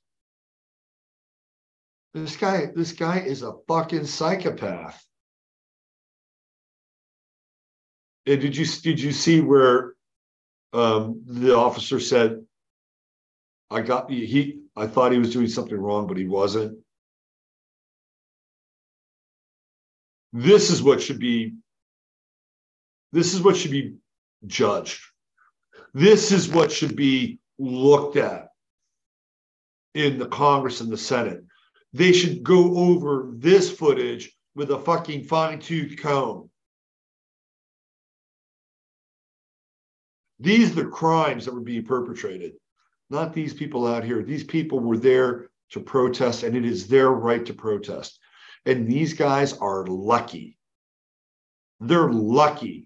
This 2.13 2.37
guy, 2.37 2.67
this 2.73 2.93
guy 2.93 3.19
is 3.19 3.41
a 3.41 3.53
fucking 3.67 4.05
psychopath. 4.05 5.05
And 8.25 8.41
did 8.41 8.55
you 8.55 8.65
did 8.65 8.99
you 8.99 9.11
see 9.11 9.41
where 9.41 9.93
um, 10.71 11.21
the 11.25 11.55
officer 11.55 11.99
said, 11.99 12.45
"I 13.69 13.81
got 13.81 14.09
he. 14.09 14.59
I 14.75 14.87
thought 14.87 15.11
he 15.11 15.19
was 15.19 15.33
doing 15.33 15.47
something 15.47 15.77
wrong, 15.77 16.07
but 16.07 16.17
he 16.17 16.25
wasn't." 16.25 16.79
This 20.31 20.69
is 20.69 20.81
what 20.81 21.01
should 21.01 21.19
be. 21.19 21.55
This 23.11 23.33
is 23.33 23.41
what 23.41 23.57
should 23.57 23.71
be 23.71 23.95
judged. 24.45 25.01
This 25.93 26.31
is 26.31 26.49
what 26.49 26.71
should 26.71 26.95
be 26.95 27.39
looked 27.59 28.17
at 28.17 28.49
in 29.93 30.17
the 30.17 30.27
Congress 30.27 30.81
and 30.81 30.91
the 30.91 30.97
Senate. 30.97 31.43
They 31.93 32.11
should 32.11 32.43
go 32.43 32.77
over 32.77 33.31
this 33.33 33.71
footage 33.71 34.31
with 34.55 34.71
a 34.71 34.79
fucking 34.79 35.23
fine 35.23 35.59
tooth 35.59 35.97
comb. 35.97 36.49
These 40.39 40.71
are 40.71 40.83
the 40.83 40.89
crimes 40.89 41.45
that 41.45 41.53
were 41.53 41.61
being 41.61 41.83
perpetrated, 41.83 42.53
not 43.09 43.33
these 43.33 43.53
people 43.53 43.87
out 43.87 44.03
here. 44.03 44.21
These 44.21 44.43
people 44.43 44.79
were 44.79 44.97
there 44.97 45.49
to 45.71 45.79
protest, 45.79 46.43
and 46.43 46.55
it 46.55 46.65
is 46.65 46.87
their 46.87 47.09
right 47.09 47.45
to 47.45 47.53
protest. 47.53 48.19
And 48.65 48.87
these 48.87 49.13
guys 49.13 49.53
are 49.57 49.85
lucky. 49.87 50.57
They're 51.79 52.11
lucky 52.11 52.85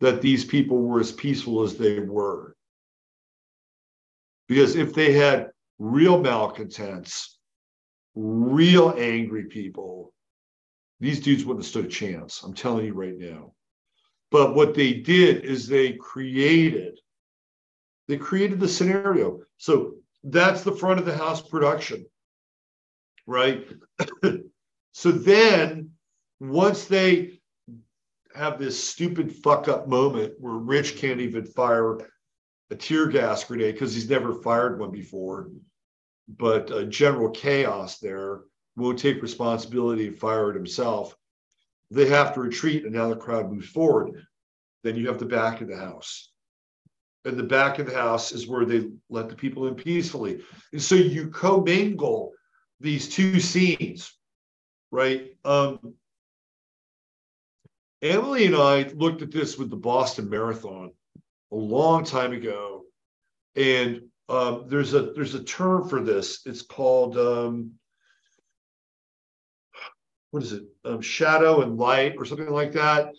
that 0.00 0.22
these 0.22 0.44
people 0.44 0.78
were 0.78 1.00
as 1.00 1.12
peaceful 1.12 1.62
as 1.62 1.76
they 1.76 2.00
were. 2.00 2.56
Because 4.50 4.74
if 4.74 4.92
they 4.92 5.12
had 5.12 5.52
real 5.78 6.20
malcontents, 6.20 7.38
real 8.16 8.92
angry 8.98 9.44
people, 9.44 10.12
these 10.98 11.20
dudes 11.20 11.44
wouldn't 11.44 11.64
have 11.64 11.70
stood 11.70 11.84
a 11.84 11.88
chance. 11.88 12.42
I'm 12.42 12.52
telling 12.52 12.84
you 12.84 12.92
right 12.92 13.16
now. 13.16 13.52
But 14.32 14.56
what 14.56 14.74
they 14.74 14.92
did 14.92 15.44
is 15.44 15.68
they 15.68 15.92
created, 15.92 16.98
they 18.08 18.16
created 18.16 18.58
the 18.58 18.66
scenario. 18.66 19.38
So 19.56 19.94
that's 20.24 20.62
the 20.62 20.74
front 20.74 20.98
of 20.98 21.06
the 21.06 21.16
house 21.16 21.40
production, 21.40 22.04
right? 23.28 23.68
so 24.92 25.12
then 25.12 25.90
once 26.40 26.86
they 26.86 27.38
have 28.34 28.58
this 28.58 28.82
stupid 28.82 29.32
fuck 29.32 29.68
up 29.68 29.86
moment 29.86 30.34
where 30.40 30.54
Rich 30.54 30.96
can't 30.96 31.20
even 31.20 31.46
fire 31.46 32.00
a 32.70 32.76
tear 32.76 33.06
gas 33.06 33.44
grenade 33.44 33.74
because 33.74 33.94
he's 33.94 34.08
never 34.08 34.34
fired 34.34 34.78
one 34.78 34.90
before. 34.90 35.50
But 36.28 36.70
uh, 36.70 36.84
general 36.84 37.30
chaos 37.30 37.98
there 37.98 38.42
won't 38.76 38.98
take 38.98 39.22
responsibility 39.22 40.06
and 40.06 40.18
fire 40.18 40.50
it 40.50 40.56
himself. 40.56 41.16
They 41.90 42.08
have 42.08 42.34
to 42.34 42.40
retreat, 42.40 42.84
and 42.84 42.94
now 42.94 43.08
the 43.08 43.16
crowd 43.16 43.50
moves 43.50 43.68
forward. 43.68 44.24
Then 44.84 44.96
you 44.96 45.08
have 45.08 45.18
the 45.18 45.26
back 45.26 45.60
of 45.60 45.68
the 45.68 45.76
house. 45.76 46.30
And 47.24 47.36
the 47.36 47.42
back 47.42 47.78
of 47.78 47.86
the 47.86 47.94
house 47.94 48.32
is 48.32 48.46
where 48.46 48.64
they 48.64 48.88
let 49.10 49.28
the 49.28 49.34
people 49.34 49.66
in 49.66 49.74
peacefully. 49.74 50.40
And 50.72 50.80
so 50.80 50.94
you 50.94 51.28
commingle 51.28 52.32
these 52.78 53.08
two 53.08 53.40
scenes, 53.40 54.16
right? 54.90 55.36
Um, 55.44 55.94
Emily 58.00 58.46
and 58.46 58.56
I 58.56 58.84
looked 58.94 59.20
at 59.20 59.30
this 59.30 59.58
with 59.58 59.68
the 59.68 59.76
Boston 59.76 60.30
Marathon 60.30 60.92
a 61.52 61.56
long 61.56 62.04
time 62.04 62.32
ago, 62.32 62.84
and 63.56 64.02
um, 64.28 64.66
there's 64.68 64.94
a 64.94 65.12
there's 65.12 65.34
a 65.34 65.42
term 65.42 65.88
for 65.88 66.00
this. 66.00 66.42
It's 66.46 66.62
called 66.62 67.18
um, 67.18 67.72
what 70.30 70.42
is 70.42 70.52
it? 70.52 70.64
Um, 70.84 71.00
shadow 71.00 71.62
and 71.62 71.76
light, 71.76 72.14
or 72.16 72.24
something 72.24 72.50
like 72.50 72.72
that. 72.72 73.12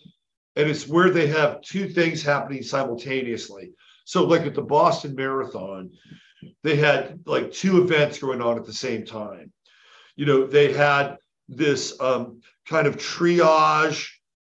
And 0.56 0.68
it's 0.68 0.86
where 0.86 1.10
they 1.10 1.28
have 1.28 1.62
two 1.62 1.88
things 1.88 2.22
happening 2.22 2.62
simultaneously. 2.62 3.72
So, 4.04 4.24
like 4.24 4.42
at 4.42 4.54
the 4.54 4.62
Boston 4.62 5.14
Marathon, 5.14 5.90
they 6.62 6.76
had 6.76 7.20
like 7.26 7.52
two 7.52 7.82
events 7.82 8.18
going 8.18 8.42
on 8.42 8.58
at 8.58 8.64
the 8.64 8.72
same 8.72 9.04
time. 9.04 9.52
You 10.16 10.26
know, 10.26 10.46
they 10.46 10.72
had 10.72 11.16
this 11.48 11.98
um, 12.00 12.40
kind 12.66 12.86
of 12.86 12.96
triage, 12.96 14.08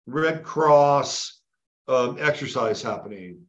Red 0.07 0.43
Cross 0.43 1.41
um, 1.89 2.19
exercise 2.21 2.83
happening. 2.83 3.47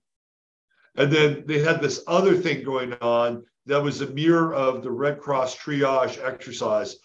And 0.98 1.12
then 1.12 1.44
they 1.46 1.60
had 1.60 1.82
this 1.82 2.04
other 2.08 2.36
thing 2.36 2.64
going 2.64 2.94
on 2.96 3.44
that 3.68 3.84
was 3.84 4.02
a 4.02 4.08
mirror 4.08 4.54
of 4.54 4.82
the 4.82 4.92
Red 4.92 5.20
Cross 5.20 5.58
triage 5.58 6.24
exercise, 6.24 6.96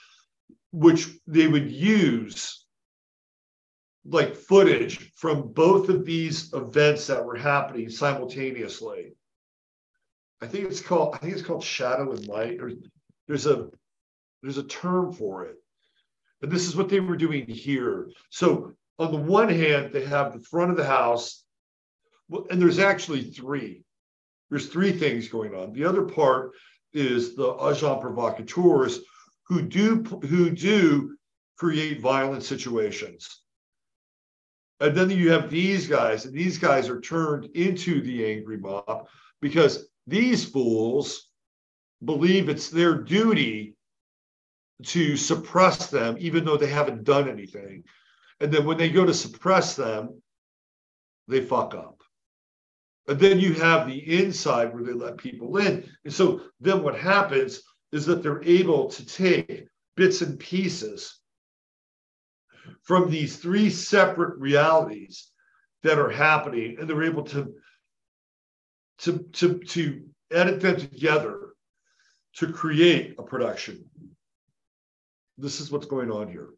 which 0.73 1.09
they 1.27 1.47
would 1.47 1.71
use 1.71 2.65
like 4.05 4.35
footage 4.35 5.13
from 5.15 5.53
both 5.53 5.89
of 5.89 6.05
these 6.05 6.53
events 6.55 7.07
that 7.07 7.25
were 7.25 7.37
happening 7.37 7.89
simultaneously. 7.89 9.13
I 10.41 10.47
think 10.47 10.69
it's 10.69 10.81
called 10.81 11.15
I 11.15 11.19
think 11.19 11.35
it's 11.35 11.47
called 11.47 11.63
shadow 11.63 12.11
and 12.11 12.27
light 12.27 12.61
or 12.61 12.73
there's 13.29 13.47
a 13.47 13.69
there's 14.43 14.59
a 14.59 14.65
term 14.65 15.13
for 15.13 15.45
it. 15.45 15.57
And 16.41 16.51
this 16.51 16.67
is 16.67 16.75
what 16.75 16.89
they 16.89 16.99
were 16.99 17.17
doing 17.17 17.47
here. 17.47 18.11
So 18.31 18.73
on 18.99 19.13
the 19.13 19.19
one 19.19 19.49
hand, 19.49 19.93
they 19.93 20.05
have 20.05 20.33
the 20.33 20.41
front 20.41 20.73
of 20.73 20.77
the 20.77 20.85
house, 20.85 21.42
and 22.51 22.61
there's 22.61 22.79
actually 22.79 23.23
three. 23.23 23.85
There's 24.51 24.69
three 24.69 24.93
things 24.93 25.29
going 25.29 25.55
on. 25.55 25.73
The 25.73 25.85
other 25.85 26.03
part 26.03 26.53
is 26.93 27.35
the 27.35 27.55
agent 27.65 28.01
provocateurs 28.01 29.01
who 29.45 29.63
do 29.63 30.03
who 30.29 30.51
do 30.51 31.17
create 31.57 32.01
violent 32.01 32.43
situations. 32.43 33.43
And 34.81 34.97
then 34.97 35.11
you 35.11 35.31
have 35.31 35.49
these 35.49 35.87
guys, 35.87 36.25
and 36.25 36.35
these 36.35 36.59
guys 36.59 36.89
are 36.89 37.01
turned 37.01 37.45
into 37.55 38.03
the 38.03 38.27
angry 38.27 38.59
mob 38.59 39.07
because 39.41 39.89
these 40.07 40.45
fools 40.45 41.29
believe 42.05 42.49
it's 42.49 42.69
their 42.69 42.97
duty 42.97 43.77
to 44.87 45.17
suppress 45.17 45.87
them, 45.89 46.17
even 46.19 46.45
though 46.45 46.57
they 46.57 46.67
haven't 46.67 47.05
done 47.05 47.29
anything. 47.29 47.85
And 48.41 48.53
then 48.53 48.65
when 48.65 48.77
they 48.77 48.89
go 48.89 49.05
to 49.05 49.15
suppress 49.15 49.77
them, 49.77 50.21
they 51.29 51.41
fuck 51.41 51.75
up. 51.75 52.02
And 53.09 53.19
then 53.19 53.41
you 53.41 53.55
have 53.55 53.87
the 53.87 54.23
inside 54.23 54.73
where 54.73 54.85
they 54.85 54.93
let 54.93 55.17
people 55.17 55.57
in. 55.57 55.89
And 56.05 56.13
so 56.13 56.43
then 56.61 56.83
what 56.83 56.97
happens 56.97 57.63
is 57.91 58.07
that 58.07 58.23
they're 58.23 58.45
able 58.45 58.89
to 58.89 59.07
take 59.07 59.67
bits 59.97 60.23
and 60.23 60.39
pieces 60.39 61.19
from 62.83 63.11
these 63.11 63.37
three 63.37 63.71
separate 63.71 64.39
realities 64.39 65.31
that 65.83 65.99
are 65.99 66.11
happening, 66.11 66.77
and 66.79 66.89
they're 66.89 67.03
able 67.03 67.25
to 67.25 67.55
to 68.99 69.19
to 69.33 69.59
to 69.59 70.05
edit 70.31 70.61
them 70.61 70.77
together 70.77 71.55
to 72.35 72.53
create 72.53 73.15
a 73.19 73.23
production. 73.23 73.85
This 75.39 75.61
is 75.61 75.71
what's 75.71 75.87
going 75.87 76.11
on 76.11 76.29
here. 76.29 76.51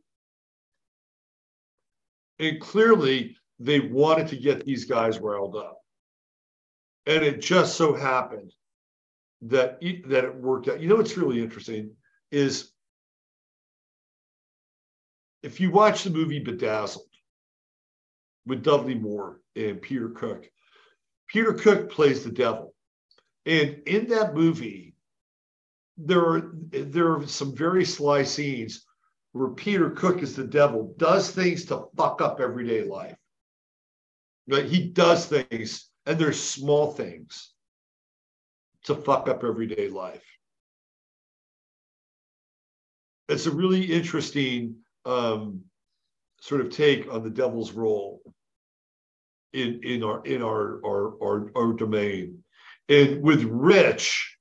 And 2.39 2.61
clearly, 2.61 3.37
they 3.59 3.81
wanted 3.81 4.29
to 4.29 4.37
get 4.37 4.65
these 4.65 4.85
guys 4.85 5.19
riled 5.19 5.57
up. 5.57 5.79
And 7.07 7.23
it 7.23 7.41
just 7.41 7.77
so 7.77 7.95
happened 7.95 8.53
that, 9.43 9.81
that 10.07 10.25
it 10.25 10.35
worked 10.35 10.69
out. 10.69 10.81
You 10.81 10.89
know 10.89 10.97
what's 10.97 11.17
really 11.17 11.43
interesting 11.43 11.91
is 12.31 12.71
if 15.43 15.61
you 15.61 15.71
watch 15.71 16.05
the 16.05 16.11
movie 16.11 16.39
Bedazzled 16.39 17.05
with 18.47 18.63
Dudley 18.63 18.95
Moore 18.95 19.41
and 19.55 19.81
Peter 19.81 20.09
Cook, 20.09 20.49
Peter 21.29 21.53
Cook 21.53 21.91
plays 21.91 22.25
the 22.25 22.33
devil. 22.33 22.75
And 23.47 23.83
in 23.87 24.09
that 24.09 24.35
movie, 24.35 24.95
there 25.99 26.25
are 26.25 26.51
there 26.71 27.13
are 27.13 27.27
some 27.27 27.55
very 27.55 27.85
sly 27.85 28.23
scenes 28.23 28.85
where 29.33 29.49
Peter 29.51 29.91
Cook 29.91 30.23
is 30.23 30.35
the 30.35 30.45
devil, 30.45 30.95
does 30.97 31.31
things 31.31 31.65
to 31.67 31.87
fuck 31.97 32.21
up 32.21 32.41
everyday 32.41 32.85
life. 32.85 33.17
Right? 34.49 34.65
He 34.65 34.89
does 34.89 35.27
things, 35.27 35.91
and 36.07 36.19
there's 36.19 36.41
small 36.41 36.93
things 36.93 37.51
to 38.85 38.95
fuck 38.95 39.29
up 39.29 39.45
everyday 39.45 39.89
life. 39.89 40.25
It's 43.29 43.47
a 43.47 43.51
really 43.51 43.85
interesting 43.85 44.77
um, 45.07 45.63
sort 46.41 46.61
of 46.61 46.71
take 46.71 47.11
on 47.13 47.23
the 47.23 47.31
devil's 47.31 47.73
role 47.73 48.21
in 49.55 49.81
in 49.83 50.03
our 50.03 50.25
in 50.27 50.43
our 50.43 50.81
our 50.85 51.15
our, 51.23 51.51
our 51.57 51.73
domain. 51.73 52.45
And 52.89 53.23
with 53.23 53.45
Rich 53.45 54.37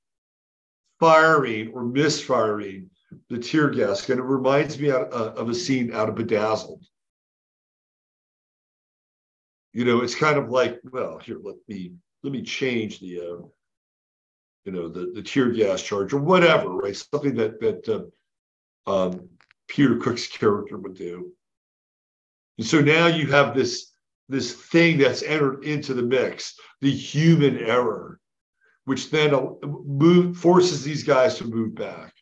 firing 1.00 1.72
or 1.72 1.84
misfiring 1.84 2.90
the 3.30 3.38
tear 3.38 3.70
gas, 3.70 4.08
and 4.10 4.20
it 4.20 4.24
reminds 4.24 4.78
me 4.78 4.90
of, 4.90 5.12
uh, 5.12 5.32
of 5.32 5.48
a 5.48 5.54
scene 5.54 5.94
out 5.94 6.08
of 6.08 6.14
Bedazzled. 6.14 6.84
You 9.74 9.84
know, 9.84 10.02
it's 10.02 10.14
kind 10.14 10.38
of 10.38 10.50
like, 10.50 10.80
well, 10.84 11.18
here, 11.18 11.38
let 11.42 11.56
me 11.66 11.92
let 12.22 12.32
me 12.32 12.42
change 12.42 13.00
the, 13.00 13.18
uh, 13.18 13.46
you 14.64 14.72
know, 14.72 14.88
the 14.88 15.10
the 15.12 15.22
tear 15.22 15.50
gas 15.50 15.82
charge 15.82 16.12
or 16.12 16.20
whatever, 16.20 16.70
right? 16.70 16.96
Something 16.96 17.34
that 17.34 17.60
that 17.60 18.10
uh, 18.86 18.90
um, 18.90 19.28
Peter 19.66 19.96
Cook's 19.96 20.28
character 20.28 20.78
would 20.78 20.94
do. 20.94 21.32
And 22.58 22.66
so 22.66 22.80
now 22.80 23.08
you 23.08 23.26
have 23.32 23.54
this 23.54 23.90
this 24.28 24.54
thing 24.54 24.96
that's 24.96 25.24
entered 25.24 25.64
into 25.64 25.92
the 25.92 26.02
mix, 26.02 26.54
the 26.80 26.92
human 26.92 27.58
error, 27.58 28.20
which 28.84 29.10
then 29.10 29.56
move, 29.62 30.36
forces 30.36 30.84
these 30.84 31.02
guys 31.02 31.36
to 31.38 31.44
move 31.44 31.74
back. 31.74 32.14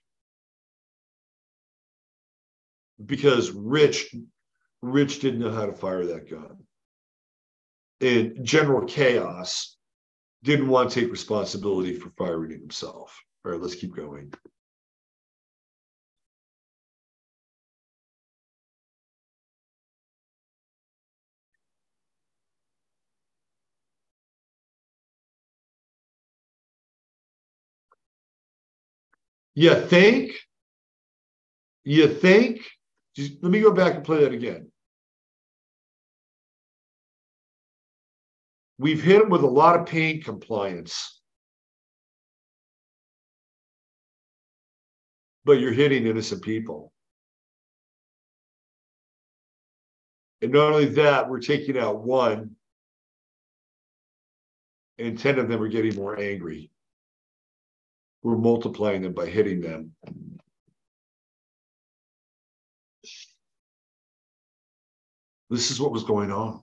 Because 3.05 3.51
Rich, 3.51 4.15
Rich 4.81 5.21
didn't 5.21 5.41
know 5.41 5.53
how 5.53 5.67
to 5.67 5.73
fire 5.73 6.07
that 6.07 6.31
gun. 6.31 6.57
And 8.03 8.45
General 8.45 8.85
Chaos 8.85 9.77
didn't 10.43 10.69
want 10.69 10.91
to 10.91 11.01
take 11.01 11.11
responsibility 11.11 11.95
for 11.95 12.11
firing 12.19 12.51
himself. 12.51 13.17
All 13.45 13.53
right, 13.53 13.61
let's 13.61 13.77
keep 13.77 13.95
going. 13.95 14.33
You 29.55 29.77
think? 29.77 30.33
You 31.85 32.09
think? 32.09 32.63
Just, 33.15 33.35
let 33.43 33.53
me 33.53 33.61
go 33.61 33.71
back 33.71 33.95
and 33.95 34.05
play 34.05 34.23
that 34.25 34.33
again. 34.33 34.72
We've 38.83 39.03
hit 39.03 39.21
them 39.21 39.31
with 39.31 39.43
a 39.43 39.47
lot 39.47 39.79
of 39.79 39.87
pain 39.87 40.23
compliance. 40.23 41.21
But 45.45 45.61
you're 45.61 45.73
hitting 45.73 46.07
innocent 46.07 46.43
people. 46.43 46.93
And 50.41 50.53
not 50.53 50.73
only 50.73 50.87
that, 50.87 51.31
we're 51.31 51.41
taking 51.41 51.79
out 51.79 52.03
one, 52.03 52.57
and 54.99 55.19
10 55.19 55.39
of 55.39 55.49
them 55.49 55.63
are 55.63 55.69
getting 55.69 55.95
more 55.95 56.19
angry 56.19 56.73
we're 58.23 58.37
multiplying 58.37 59.03
them 59.03 59.13
by 59.13 59.27
hitting 59.27 59.61
them. 59.61 59.93
This 65.51 65.71
is 65.71 65.81
what 65.81 65.93
was 65.93 66.05
going 66.05 66.31
on. 66.31 66.63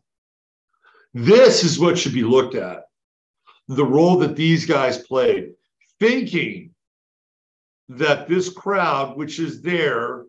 This 1.23 1.63
is 1.63 1.79
what 1.79 1.97
should 1.97 2.13
be 2.13 2.23
looked 2.23 2.55
at. 2.55 2.83
The 3.67 3.85
role 3.85 4.17
that 4.19 4.35
these 4.35 4.65
guys 4.65 5.03
played, 5.03 5.51
thinking 5.99 6.73
that 7.89 8.27
this 8.27 8.49
crowd, 8.49 9.17
which 9.17 9.39
is 9.39 9.61
there, 9.61 10.25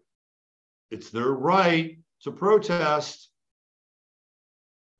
it's 0.91 1.11
their 1.11 1.31
right 1.31 1.99
to 2.23 2.33
protest. 2.33 3.31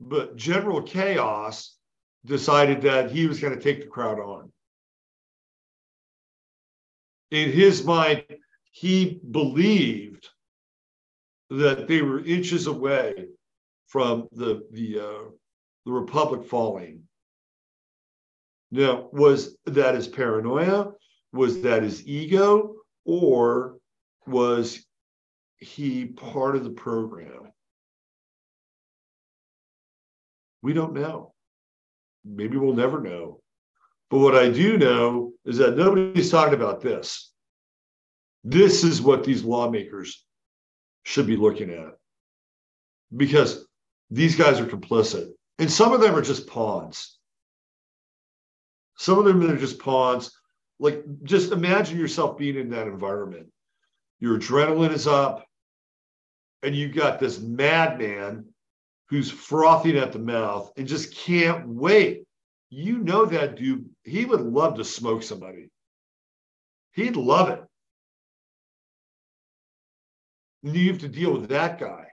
But 0.01 0.37
General 0.37 0.83
Chaos 0.83 1.77
decided 2.25 2.83
that 2.83 3.11
he 3.11 3.27
was 3.27 3.41
going 3.41 3.55
to 3.55 3.63
take 3.63 3.81
the 3.81 3.89
crowd 3.89 4.19
on 4.19 4.51
in 7.31 7.53
his 7.53 7.85
mind, 7.85 8.25
he 8.73 9.21
believed 9.31 10.29
that 11.51 11.89
they 11.89 12.03
were 12.03 12.25
inches 12.25 12.67
away 12.67 13.27
from 13.87 14.29
the 14.33 14.67
the 14.73 15.01
uh, 15.01 15.31
the 15.87 15.93
republic 15.93 16.47
falling. 16.47 17.03
Now, 18.71 19.09
was 19.13 19.57
that 19.67 19.95
his 19.95 20.09
paranoia? 20.09 20.93
Was 21.33 21.63
that 21.63 21.83
his 21.83 22.07
ego? 22.07 22.77
Or 23.05 23.79
was 24.27 24.87
he 25.57 26.07
part 26.07 26.57
of 26.57 26.65
the 26.65 26.71
program? 26.71 27.51
We 30.63 30.73
don't 30.73 30.95
know. 30.95 31.33
Maybe 32.25 32.57
we'll 32.59 32.75
never 32.75 33.01
know. 33.01 33.41
But 34.11 34.19
what 34.19 34.37
I 34.37 34.51
do 34.51 34.77
know 34.77 35.33
is 35.45 35.57
that 35.59 35.77
nobody's 35.77 36.31
talking 36.31 36.55
about 36.55 36.81
this. 36.81 37.33
This 38.45 38.85
is 38.85 39.01
what 39.01 39.25
these 39.25 39.43
lawmakers 39.43 40.25
should 41.05 41.27
be 41.27 41.37
looking 41.37 41.71
at. 41.71 41.93
because 43.17 43.67
these 44.11 44.37
guys 44.37 44.61
are 44.61 44.67
complicit. 44.67 45.31
And 45.61 45.71
some 45.71 45.93
of 45.93 46.01
them 46.01 46.17
are 46.17 46.23
just 46.23 46.47
pawns. 46.47 47.19
Some 48.97 49.19
of 49.19 49.27
them 49.27 49.43
are 49.43 49.59
just 49.59 49.79
pawns. 49.79 50.33
Like, 50.79 51.05
just 51.23 51.53
imagine 51.53 51.99
yourself 51.99 52.39
being 52.39 52.57
in 52.57 52.71
that 52.71 52.89
environment. 52.89 53.53
Your 54.21 54.39
adrenaline 54.39 54.93
is 54.93 55.07
up, 55.07 55.47
and 56.63 56.75
you've 56.75 56.95
got 56.95 57.21
this 57.21 57.39
madman 57.39 58.47
who's 59.11 59.31
frothing 59.31 59.99
at 59.99 60.13
the 60.13 60.19
mouth 60.19 60.73
and 60.79 60.89
just 60.89 61.15
can't 61.15 61.69
wait. 61.69 62.25
You 62.71 62.99
know 62.99 63.27
that 63.27 63.57
dude, 63.57 63.91
he 64.03 64.25
would 64.25 64.41
love 64.41 64.77
to 64.77 64.85
smoke 64.85 65.23
somebody. 65.23 65.69
He'd 66.93 67.17
love 67.17 67.51
it. 67.51 67.63
And 70.65 70.75
you 70.75 70.91
have 70.93 71.01
to 71.01 71.09
deal 71.09 71.33
with 71.33 71.51
that 71.51 71.79
guy. 71.79 72.10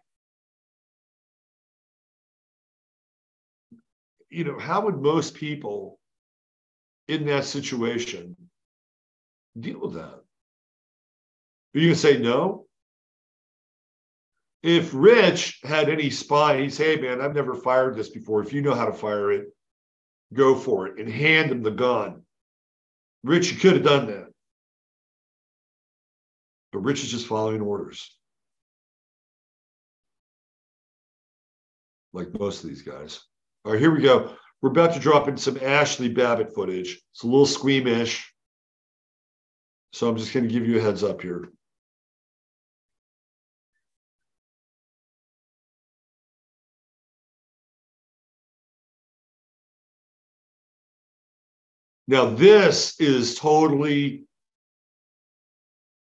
You 4.29 4.43
know, 4.43 4.59
how 4.59 4.81
would 4.81 5.01
most 5.01 5.35
people 5.35 5.99
in 7.07 7.25
that 7.27 7.45
situation 7.45 8.35
deal 9.57 9.79
with 9.79 9.93
that? 9.93 10.21
Are 11.75 11.79
you 11.79 11.87
going 11.87 11.93
to 11.93 11.99
say 11.99 12.17
no? 12.17 12.65
If 14.63 14.91
Rich 14.93 15.59
had 15.63 15.89
any 15.89 16.09
spine, 16.09 16.59
he'd 16.61 16.73
say, 16.73 16.95
hey, 16.95 17.01
man, 17.01 17.21
I've 17.21 17.35
never 17.35 17.55
fired 17.55 17.95
this 17.95 18.09
before. 18.09 18.41
If 18.41 18.51
you 18.51 18.61
know 18.61 18.73
how 18.73 18.85
to 18.85 18.93
fire 18.93 19.31
it, 19.31 19.45
go 20.33 20.55
for 20.55 20.87
it 20.87 20.99
and 20.99 21.09
hand 21.09 21.51
him 21.51 21.63
the 21.63 21.71
gun. 21.71 22.23
Rich, 23.23 23.51
you 23.51 23.57
could 23.57 23.73
have 23.73 23.83
done 23.83 24.07
that. 24.07 24.27
But 26.73 26.79
Rich 26.79 27.03
is 27.03 27.11
just 27.11 27.27
following 27.27 27.61
orders. 27.61 28.13
Like 32.11 32.37
most 32.37 32.63
of 32.63 32.69
these 32.69 32.81
guys. 32.81 33.21
All 33.67 33.73
right, 33.73 33.81
here 33.81 33.93
we 33.93 34.01
go. 34.01 34.33
We're 34.61 34.69
about 34.69 34.93
to 34.93 34.99
drop 35.01 35.27
in 35.27 35.35
some 35.35 35.55
Ashli 35.55 36.15
Babbitt 36.15 36.55
footage. 36.55 37.01
It's 37.11 37.23
a 37.23 37.27
little 37.27 37.45
squeamish. 37.45 38.33
So 39.91 40.07
I'm 40.07 40.15
just 40.15 40.33
going 40.33 40.47
to 40.47 40.53
give 40.53 40.65
you 40.65 40.79
a 40.79 40.81
heads 40.81 41.03
up 41.03 41.21
here. 41.21 41.49
Now, 52.07 52.29
this 52.29 52.97
is 53.01 53.35
totally, 53.35 54.23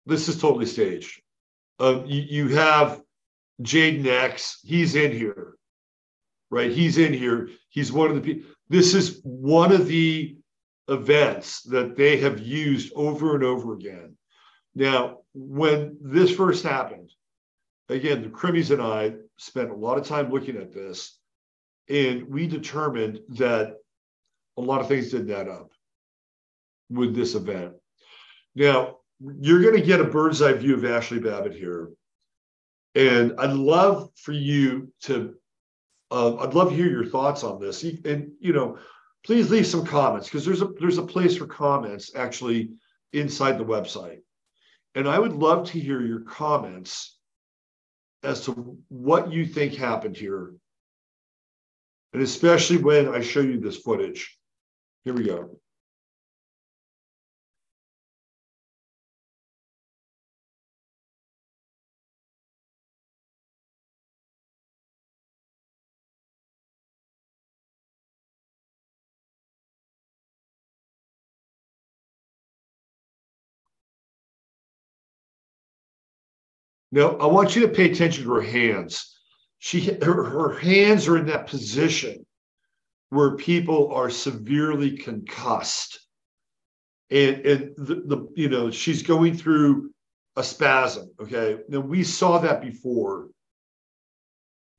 this 0.06 0.28
is 0.28 0.40
totally 0.40 0.66
staged. 0.66 1.22
Uh, 1.78 2.02
you, 2.04 2.20
you 2.20 2.56
have 2.56 3.00
Jayden 3.62 4.06
X, 4.06 4.58
he's 4.64 4.96
in 4.96 5.12
here, 5.12 5.54
right? 6.50 6.70
He's 6.70 6.98
in 6.98 7.12
here. 7.12 7.48
He's 7.68 7.92
one 7.92 8.10
of 8.10 8.16
the 8.16 8.22
people. 8.22 8.50
This 8.68 8.94
is 8.94 9.20
one 9.22 9.72
of 9.72 9.86
the 9.86 10.36
events 10.88 11.62
that 11.62 11.96
they 11.96 12.18
have 12.18 12.40
used 12.40 12.92
over 12.94 13.34
and 13.34 13.44
over 13.44 13.74
again. 13.74 14.16
Now, 14.74 15.18
when 15.34 15.96
this 16.00 16.34
first 16.34 16.64
happened, 16.64 17.10
again, 17.88 18.22
the 18.22 18.28
Crimmies 18.28 18.70
and 18.70 18.82
I 18.82 19.14
spent 19.36 19.70
a 19.70 19.74
lot 19.74 19.98
of 19.98 20.06
time 20.06 20.30
looking 20.30 20.56
at 20.56 20.72
this, 20.72 21.18
and 21.88 22.28
we 22.28 22.46
determined 22.46 23.20
that 23.30 23.76
a 24.56 24.60
lot 24.60 24.80
of 24.80 24.88
things 24.88 25.10
didn't 25.10 25.30
add 25.30 25.48
up 25.48 25.70
with 26.90 27.14
this 27.14 27.34
event. 27.34 27.74
Now, 28.54 28.98
you're 29.20 29.62
going 29.62 29.76
to 29.76 29.86
get 29.86 30.00
a 30.00 30.04
bird's 30.04 30.42
eye 30.42 30.52
view 30.52 30.74
of 30.74 30.82
Ashli 30.82 31.22
Babbitt 31.22 31.54
here. 31.54 31.90
And 32.94 33.34
I'd 33.38 33.52
love 33.52 34.10
for 34.16 34.32
you 34.32 34.92
to, 35.02 35.34
uh, 36.10 36.36
I'd 36.36 36.54
love 36.54 36.70
to 36.70 36.74
hear 36.74 36.90
your 36.90 37.06
thoughts 37.06 37.44
on 37.44 37.60
this. 37.60 37.82
And, 37.82 38.32
you 38.40 38.52
know, 38.52 38.78
please 39.24 39.50
leave 39.50 39.66
some 39.66 39.86
comments 39.86 40.28
because 40.28 40.44
there's 40.44 40.62
a 40.62 40.68
there's 40.78 40.98
a 40.98 41.06
place 41.06 41.36
for 41.36 41.46
comments 41.46 42.12
actually 42.14 42.70
inside 43.12 43.58
the 43.58 43.64
website. 43.64 44.18
And 44.94 45.08
I 45.08 45.18
would 45.18 45.32
love 45.32 45.70
to 45.70 45.80
hear 45.80 46.00
your 46.00 46.20
comments 46.20 47.18
as 48.22 48.44
to 48.44 48.78
what 48.88 49.32
you 49.32 49.44
think 49.46 49.74
happened 49.74 50.16
here. 50.16 50.54
And 52.12 52.22
especially 52.22 52.76
when 52.76 53.08
I 53.08 53.20
show 53.20 53.40
you 53.40 53.58
this 53.58 53.78
footage. 53.78 54.38
Here 55.04 55.14
we 55.14 55.24
go. 55.24 55.58
Now, 76.94 77.16
I 77.16 77.26
want 77.26 77.56
you 77.56 77.62
to 77.62 77.72
pay 77.72 77.90
attention 77.90 78.22
to 78.22 78.34
her 78.34 78.40
hands. 78.40 79.18
She, 79.58 79.98
her, 80.00 80.22
her 80.22 80.56
hands 80.60 81.08
are 81.08 81.18
in 81.18 81.26
that 81.26 81.48
position 81.48 82.24
where 83.10 83.34
people 83.34 83.92
are 83.92 84.08
severely 84.08 84.96
concussed. 84.96 85.98
And, 87.10 87.44
and 87.44 87.74
the, 87.76 87.94
the, 88.06 88.28
you 88.36 88.48
know, 88.48 88.70
she's 88.70 89.02
going 89.02 89.36
through 89.36 89.90
a 90.36 90.44
spasm. 90.44 91.10
Okay. 91.20 91.58
Now, 91.68 91.80
we 91.80 92.04
saw 92.04 92.38
that 92.38 92.62
before. 92.62 93.26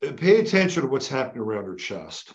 Pay 0.01 0.39
attention 0.39 0.83
to 0.83 0.87
what's 0.87 1.09
happening 1.09 1.43
around 1.43 1.65
her 1.65 1.75
chest. 1.75 2.33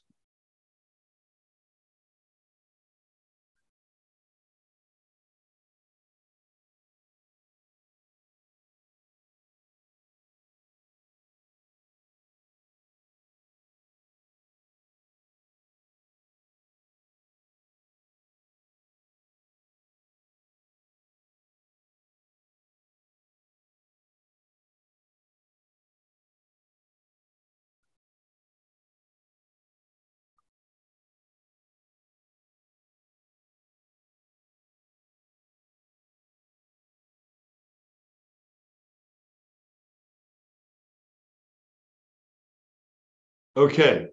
Okay. 43.61 44.07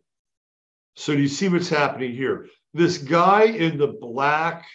So 0.97 1.15
do 1.15 1.21
you 1.21 1.29
see 1.29 1.47
what's 1.47 1.69
happening 1.69 2.13
here? 2.13 2.47
This 2.73 2.97
guy 2.97 3.43
in 3.43 3.77
the 3.77 3.87
black 3.87 4.65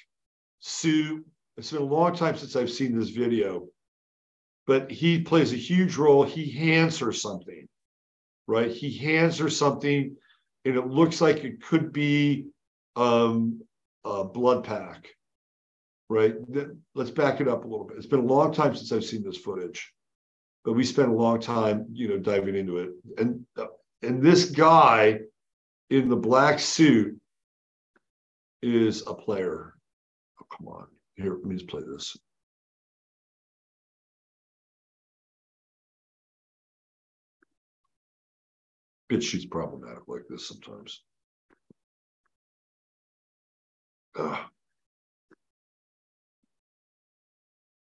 suit, 0.60 1.26
it's 1.58 1.72
been 1.72 1.82
a 1.82 1.84
long 1.84 2.16
time 2.16 2.38
since 2.38 2.56
I've 2.56 2.70
seen 2.70 2.98
this 2.98 3.10
video, 3.10 3.66
but 4.66 4.90
he 4.90 5.20
plays 5.20 5.52
a 5.52 5.56
huge 5.56 5.96
role. 5.96 6.24
He 6.24 6.50
hands 6.50 6.98
her 7.00 7.12
something, 7.12 7.68
right? 8.46 8.70
He 8.70 8.96
hands 8.96 9.36
her 9.40 9.50
something, 9.50 10.16
and 10.64 10.76
it 10.76 10.86
looks 10.86 11.20
like 11.20 11.44
it 11.44 11.62
could 11.62 11.92
be 11.92 12.46
um, 12.96 13.60
a 14.06 14.24
blood 14.24 14.64
pack, 14.64 15.06
right? 16.08 16.34
Let's 16.94 17.10
back 17.10 17.42
it 17.42 17.48
up 17.48 17.66
a 17.66 17.68
little 17.68 17.84
bit. 17.84 17.98
It's 17.98 18.06
been 18.06 18.20
a 18.20 18.34
long 18.34 18.54
time 18.54 18.74
since 18.74 18.90
I've 18.90 19.04
seen 19.04 19.22
this 19.22 19.36
footage, 19.36 19.92
but 20.64 20.72
we 20.72 20.82
spent 20.82 21.10
a 21.10 21.14
long 21.14 21.40
time, 21.42 21.88
you 21.92 22.08
know, 22.08 22.18
diving 22.18 22.56
into 22.56 22.78
it. 22.78 22.92
And 23.18 23.44
uh, 23.58 23.66
and 24.02 24.22
this 24.22 24.46
guy 24.50 25.20
in 25.90 26.08
the 26.08 26.16
black 26.16 26.58
suit 26.58 27.20
is 28.62 29.02
a 29.06 29.14
player. 29.14 29.74
Oh, 30.40 30.46
come 30.56 30.68
on. 30.68 30.86
Here, 31.16 31.34
let 31.34 31.44
me 31.44 31.56
just 31.56 31.68
play 31.68 31.82
this. 31.86 32.16
Bitch, 39.10 39.22
she's 39.22 39.44
problematic 39.44 40.08
like 40.08 40.22
this 40.28 40.48
sometimes. 40.48 41.02
Ugh. 44.18 44.38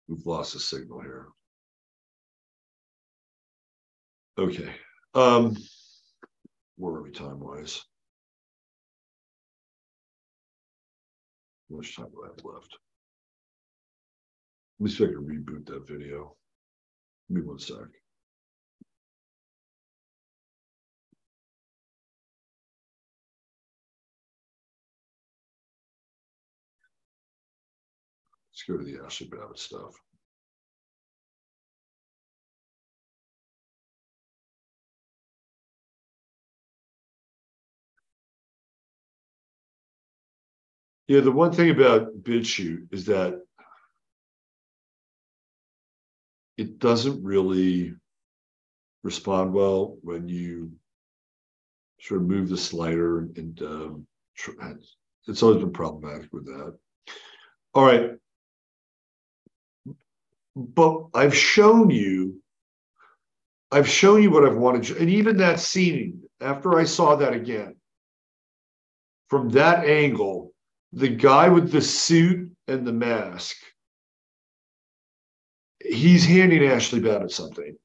We've 0.08 0.26
lost 0.26 0.54
the 0.54 0.60
signal 0.60 1.02
here. 1.02 1.28
Okay. 4.40 4.74
Um, 5.14 5.56
worry 6.80 7.12
time 7.12 7.40
wise. 7.42 7.84
How 11.70 11.76
much 11.78 11.96
time 11.96 12.08
do 12.12 12.24
I 12.24 12.30
have 12.30 12.44
left? 12.44 12.74
At 14.80 14.86
least 14.86 15.02
I 15.02 15.06
can 15.08 15.18
reboot 15.18 15.66
that 15.68 15.88
video. 15.88 16.36
Give 17.28 17.38
me 17.38 17.44
one 17.44 17.60
sec. 17.60 17.76
Let's 28.52 28.64
go 28.68 28.78
to 28.78 28.84
the 28.84 29.00
Ashli 29.06 29.30
Babbitt 29.30 29.60
stuff. 29.60 29.94
Yeah, 41.10 41.22
the 41.22 41.32
one 41.32 41.52
thing 41.52 41.72
about 41.72 42.22
BitChute 42.22 42.94
is 42.94 43.06
that 43.06 43.42
it 46.56 46.78
doesn't 46.78 47.24
really 47.24 47.96
respond 49.04 49.52
well 49.52 49.98
when 50.04 50.30
you 50.30 50.72
sort 52.00 52.22
of 52.22 52.28
move 52.28 52.48
the 52.48 52.58
slider 52.58 53.22
and 53.22 53.60
um, 53.64 54.08
it's 55.28 55.42
always 55.42 55.58
been 55.58 55.74
problematic 55.74 56.32
with 56.32 56.46
that. 56.46 56.78
All 57.74 57.86
right. 57.86 58.12
But 60.56 61.08
I've 61.16 61.36
shown 61.36 61.90
you, 61.90 62.40
I've 63.72 63.90
shown 63.90 64.22
you 64.22 64.30
what 64.30 64.46
I've 64.46 64.58
wanted, 64.58 64.96
and 64.96 65.10
even 65.10 65.38
that 65.38 65.60
scene, 65.60 66.22
after 66.40 66.78
I 66.78 66.84
saw 66.84 67.16
that 67.16 67.34
again, 67.34 67.78
from 69.28 69.50
that 69.50 69.86
angle, 69.86 70.49
the 70.92 71.10
guy 71.10 71.50
with 71.50 71.72
the 71.72 71.82
suit 71.82 72.52
and 72.68 72.86
the 72.86 72.94
mask, 72.94 73.56
he's 75.84 76.26
handing 76.26 76.62
Ashli 76.62 77.04
Babbitt 77.04 77.32
something. 77.32 77.78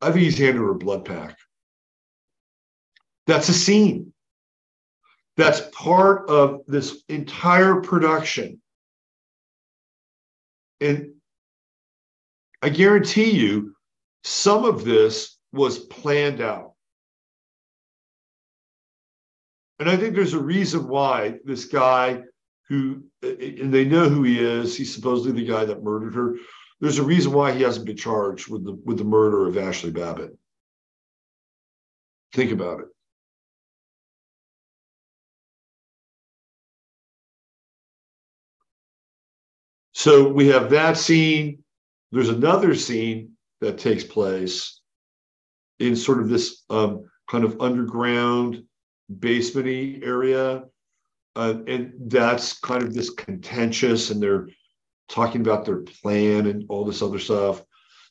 I 0.00 0.10
think 0.10 0.24
he's 0.24 0.38
handing 0.38 0.62
her 0.62 0.70
a 0.70 0.74
blood 0.74 1.04
pack. 1.04 1.38
That's 3.26 3.48
a 3.48 3.54
scene. 3.54 4.12
That's 5.36 5.60
part 5.72 6.30
of 6.30 6.62
this 6.66 7.02
entire 7.08 7.80
production. 7.80 8.60
And 10.80 11.14
I 12.62 12.68
guarantee 12.68 13.30
you, 13.30 13.74
some 14.24 14.64
of 14.64 14.84
this 14.84 15.38
was 15.52 15.78
planned 15.78 16.40
out. 16.40 16.75
And 19.78 19.90
I 19.90 19.96
think 19.96 20.14
there's 20.14 20.34
a 20.34 20.42
reason 20.42 20.88
why 20.88 21.38
this 21.44 21.66
guy 21.66 22.22
who, 22.68 23.04
and 23.22 23.72
they 23.72 23.84
know 23.84 24.08
who 24.08 24.22
he 24.22 24.40
is, 24.40 24.76
he's 24.76 24.94
supposedly 24.94 25.32
the 25.32 25.50
guy 25.50 25.64
that 25.64 25.82
murdered 25.82 26.14
her. 26.14 26.36
There's 26.80 26.98
a 26.98 27.04
reason 27.04 27.32
why 27.32 27.52
he 27.52 27.62
hasn't 27.62 27.86
been 27.86 27.96
charged 27.96 28.48
with 28.48 28.64
the 28.64 28.72
with 28.84 28.98
the 28.98 29.04
murder 29.04 29.46
of 29.46 29.54
Ashli 29.54 29.92
Babbitt. 29.92 30.36
Think 32.32 32.52
about 32.52 32.80
it. 32.80 32.86
So 39.94 40.28
we 40.28 40.48
have 40.48 40.70
that 40.70 40.98
scene. 40.98 41.64
There's 42.12 42.28
another 42.28 42.74
scene 42.74 43.32
that 43.60 43.78
takes 43.78 44.04
place 44.04 44.80
in 45.78 45.96
sort 45.96 46.20
of 46.20 46.28
this 46.28 46.62
um, 46.68 47.08
kind 47.30 47.44
of 47.44 47.60
underground 47.60 48.65
basementy 49.12 50.04
area. 50.04 50.64
Uh, 51.34 51.58
and 51.66 51.92
that's 52.06 52.58
kind 52.60 52.82
of 52.82 52.94
this 52.94 53.10
contentious, 53.10 54.10
and 54.10 54.22
they're 54.22 54.48
talking 55.08 55.42
about 55.42 55.64
their 55.64 55.80
plan 55.82 56.46
and 56.46 56.64
all 56.68 56.84
this 56.84 57.02
other 57.02 57.18
stuff. 57.18 57.62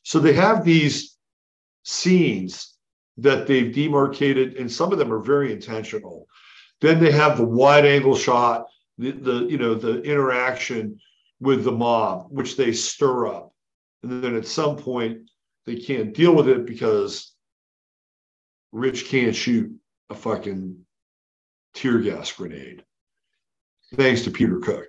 So 0.04 0.20
they 0.20 0.32
have 0.34 0.64
these 0.64 1.16
scenes 1.84 2.74
that 3.18 3.46
they've 3.46 3.74
demarcated, 3.74 4.56
and 4.56 4.70
some 4.70 4.92
of 4.92 4.98
them 4.98 5.12
are 5.12 5.18
very 5.18 5.52
intentional. 5.52 6.28
Then 6.80 7.00
they 7.00 7.10
have 7.10 7.36
the 7.36 7.44
wide 7.44 7.84
angle 7.84 8.16
shot, 8.16 8.66
the, 8.98 9.12
the 9.12 9.46
you 9.46 9.58
know 9.58 9.74
the 9.74 10.02
interaction 10.02 11.00
with 11.40 11.64
the 11.64 11.72
mob, 11.72 12.26
which 12.30 12.56
they 12.56 12.72
stir 12.72 13.26
up, 13.26 13.52
and 14.02 14.22
then 14.22 14.36
at 14.36 14.46
some 14.46 14.76
point 14.76 15.30
they 15.64 15.76
can't 15.76 16.14
deal 16.14 16.34
with 16.34 16.48
it 16.48 16.66
because 16.66 17.32
Rich 18.72 19.08
can't 19.08 19.34
shoot 19.34 19.72
a 20.10 20.14
fucking 20.14 20.85
tear 21.76 21.98
gas 21.98 22.32
grenade, 22.32 22.84
thanks 23.94 24.22
to 24.22 24.30
Peter 24.30 24.58
Cook. 24.58 24.88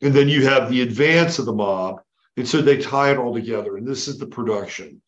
And 0.00 0.12
then 0.12 0.28
you 0.28 0.44
have 0.46 0.68
the 0.68 0.82
advance 0.82 1.38
of 1.38 1.46
the 1.46 1.52
mob. 1.52 2.00
And 2.36 2.48
so 2.48 2.60
they 2.60 2.78
tie 2.78 3.12
it 3.12 3.18
all 3.18 3.34
together. 3.34 3.76
And 3.76 3.86
this 3.86 4.08
is 4.08 4.18
the 4.18 4.26
production. 4.26 5.00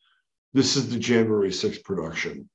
This 0.53 0.77
is 0.77 0.91
the 0.91 0.99
January 0.99 1.49
6th 1.49 1.83
production. 1.83 2.49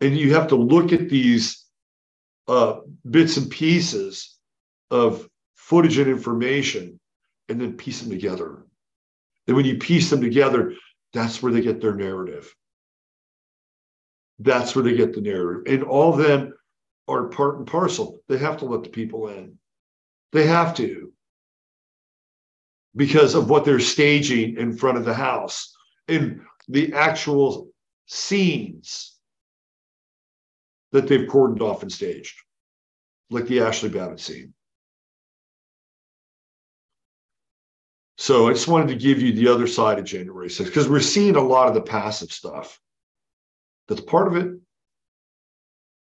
And 0.00 0.16
you 0.16 0.32
have 0.34 0.48
to 0.48 0.56
look 0.56 0.92
at 0.92 1.08
these 1.08 1.64
uh, 2.48 2.80
bits 3.10 3.36
and 3.36 3.50
pieces 3.50 4.38
of 4.90 5.28
footage 5.54 5.98
and 5.98 6.08
information 6.08 7.00
and 7.48 7.60
then 7.60 7.76
piece 7.76 8.00
them 8.00 8.10
together. 8.10 8.64
And 9.46 9.56
when 9.56 9.66
you 9.66 9.78
piece 9.78 10.08
them 10.08 10.20
together, 10.20 10.74
that's 11.12 11.42
where 11.42 11.52
they 11.52 11.60
get 11.60 11.80
their 11.80 11.94
narrative. 11.94 12.54
That's 14.38 14.74
where 14.74 14.82
they 14.84 14.96
get 14.96 15.14
the 15.14 15.20
narrative. 15.20 15.72
And 15.72 15.84
all 15.84 16.12
of 16.12 16.18
them 16.18 16.54
are 17.08 17.28
part 17.28 17.58
and 17.58 17.66
parcel. 17.66 18.20
They 18.28 18.38
have 18.38 18.58
to 18.58 18.64
let 18.64 18.82
the 18.82 18.90
people 18.90 19.28
in. 19.28 19.58
They 20.32 20.46
have 20.46 20.74
to 20.76 21.12
because 22.96 23.34
of 23.34 23.50
what 23.50 23.64
they're 23.64 23.80
staging 23.80 24.56
in 24.56 24.76
front 24.76 24.98
of 24.98 25.04
the 25.04 25.14
house 25.14 25.74
in 26.08 26.44
the 26.68 26.92
actual 26.94 27.68
scenes 28.06 29.16
that 30.92 31.08
they've 31.08 31.28
cordoned 31.28 31.60
off 31.60 31.82
and 31.82 31.92
staged, 31.92 32.36
like 33.30 33.46
the 33.46 33.58
Ashli 33.58 33.92
Babbitt 33.92 34.20
scene. 34.20 34.54
So 38.16 38.48
I 38.48 38.52
just 38.52 38.68
wanted 38.68 38.88
to 38.88 38.94
give 38.94 39.20
you 39.20 39.32
the 39.32 39.48
other 39.48 39.66
side 39.66 39.98
of 39.98 40.04
January 40.04 40.48
6th 40.48 40.66
because 40.66 40.88
we're 40.88 41.00
seeing 41.00 41.36
a 41.36 41.40
lot 41.40 41.68
of 41.68 41.74
the 41.74 41.82
passive 41.82 42.30
stuff. 42.32 42.80
That's 43.88 44.00
part 44.00 44.28
of 44.28 44.36
it. 44.36 44.52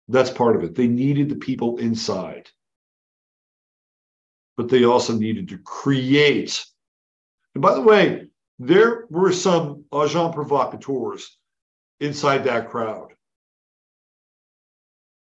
That's 0.08 0.32
part 0.32 0.56
of 0.56 0.64
it. 0.64 0.76
They 0.76 0.88
needed 0.88 1.30
the 1.30 1.36
people 1.36 1.78
inside 1.78 2.50
but 4.60 4.68
they 4.68 4.84
also 4.84 5.14
needed 5.14 5.48
to 5.48 5.58
create. 5.60 6.66
And 7.56 7.62
by 7.62 7.76
the 7.76 7.82
way, 7.82 8.26
there 8.60 9.06
were 9.10 9.32
some 9.32 9.86
agent 9.96 10.36
provocateurs 10.36 11.38
inside 12.02 12.44
that 12.44 12.70
crowd. 12.70 13.14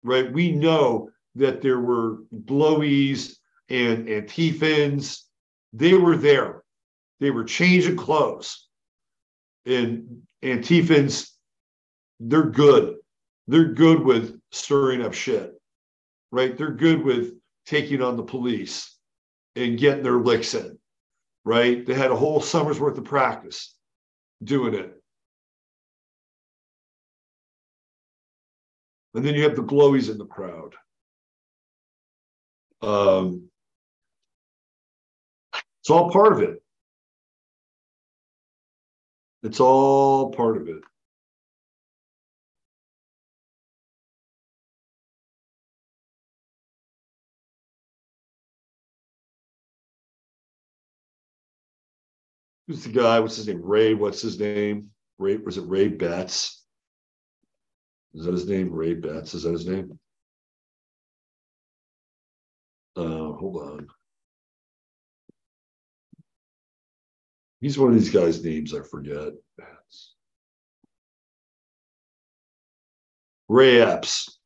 Right? 0.04 0.32
We 0.32 0.52
know 0.52 1.10
that 1.34 1.60
there 1.60 1.80
were 1.80 2.18
glowies 2.44 3.34
and 3.68 4.08
antiphons. 4.08 5.24
They 5.72 5.94
were 5.94 6.16
there. 6.16 6.62
They 7.18 7.32
were 7.32 7.42
changing 7.42 7.96
clothes. 7.96 8.68
And 9.64 10.22
antiphons, 10.40 11.35
they're 12.20 12.50
good. 12.50 12.96
They're 13.46 13.72
good 13.72 14.00
with 14.00 14.40
stirring 14.52 15.02
up 15.02 15.14
shit. 15.14 15.54
Right? 16.32 16.56
They're 16.56 16.72
good 16.72 17.04
with 17.04 17.34
taking 17.66 18.02
on 18.02 18.16
the 18.16 18.22
police 18.22 18.96
and 19.54 19.78
getting 19.78 20.02
their 20.02 20.18
licks 20.18 20.54
in, 20.54 20.78
right? 21.44 21.84
They 21.84 21.94
had 21.94 22.10
a 22.10 22.16
whole 22.16 22.40
summer's 22.40 22.78
worth 22.78 22.98
of 22.98 23.04
practice 23.04 23.74
doing 24.42 24.74
it. 24.74 24.92
And 29.14 29.24
then 29.24 29.34
you 29.34 29.44
have 29.44 29.56
the 29.56 29.62
glowies 29.62 30.10
in 30.10 30.18
the 30.18 30.26
crowd. 30.26 30.74
Um, 32.82 33.48
it's 35.80 35.90
all 35.90 36.10
part 36.10 36.34
of 36.34 36.42
it. 36.42 36.62
It's 39.42 39.60
all 39.60 40.32
part 40.32 40.58
of 40.58 40.68
it. 40.68 40.82
Who's 52.66 52.82
the 52.82 52.90
guy? 52.90 53.20
What's 53.20 53.36
his 53.36 53.46
name? 53.46 53.62
Ray. 53.62 53.94
What's 53.94 54.22
his 54.22 54.40
name? 54.40 54.90
Ray. 55.18 55.36
Was 55.36 55.56
it 55.56 55.68
Ray 55.68 55.88
Betts? 55.88 56.64
Is 58.14 58.24
that 58.24 58.32
his 58.32 58.48
name? 58.48 58.72
Ray 58.72 58.94
Betts. 58.94 59.34
Is 59.34 59.44
that 59.44 59.52
his 59.52 59.66
name? 59.66 59.98
Uh, 62.96 63.32
hold 63.32 63.62
on. 63.62 63.86
He's 67.60 67.78
one 67.78 67.90
of 67.92 67.94
these 67.94 68.10
guys' 68.10 68.42
names 68.42 68.74
I 68.74 68.80
forget. 68.82 69.32
Ray 73.48 73.80
Epps. 73.80 74.38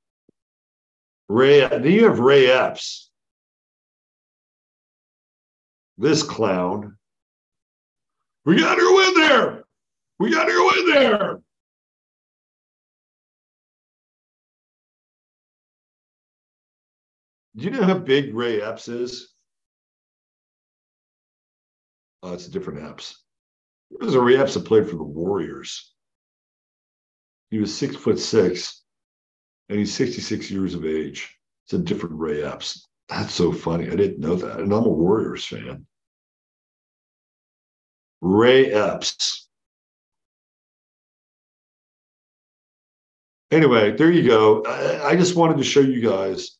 Ray. 1.28 1.66
Then 1.66 1.84
you 1.84 2.04
have 2.04 2.18
Ray 2.18 2.50
Epps. 2.50 3.10
This 5.96 6.22
clown 6.22 6.96
we 8.44 8.58
got 8.58 8.74
to 8.74 8.80
go 8.80 9.08
in 9.08 9.14
there. 9.14 9.64
We 10.18 10.30
got 10.30 10.44
to 10.44 10.52
go 10.52 10.70
in 10.70 10.90
there. 10.90 11.40
Do 17.56 17.64
you 17.64 17.70
know 17.70 17.82
how 17.82 17.98
big 17.98 18.34
Ray 18.34 18.62
Epps 18.62 18.88
is? 18.88 19.34
Oh, 22.22 22.32
it's 22.32 22.46
a 22.46 22.50
different 22.50 22.82
Epps. 22.88 23.22
There's 23.90 24.14
a 24.14 24.20
Ray 24.20 24.36
Epps 24.36 24.54
that 24.54 24.64
played 24.64 24.88
for 24.88 24.96
the 24.96 25.02
Warriors. 25.02 25.92
He 27.50 27.58
was 27.58 27.76
six 27.76 27.96
foot 27.96 28.18
six, 28.18 28.82
and 29.68 29.78
he's 29.78 29.94
66 29.94 30.50
years 30.50 30.74
of 30.74 30.84
age. 30.84 31.36
It's 31.64 31.74
a 31.74 31.78
different 31.78 32.18
Ray 32.18 32.44
Epps. 32.44 32.88
That's 33.08 33.34
so 33.34 33.52
funny. 33.52 33.90
I 33.90 33.96
didn't 33.96 34.20
know 34.20 34.36
that. 34.36 34.60
And 34.60 34.72
I'm 34.72 34.84
a 34.84 34.88
Warriors 34.88 35.44
fan. 35.44 35.86
Ray 38.20 38.72
Epps. 38.72 39.48
Anyway, 43.50 43.96
there 43.96 44.12
you 44.12 44.28
go. 44.28 44.64
I, 44.64 45.16
just 45.16 45.34
wanted 45.34 45.58
to 45.58 45.64
show 45.64 45.80
you 45.80 46.00
guys 46.00 46.56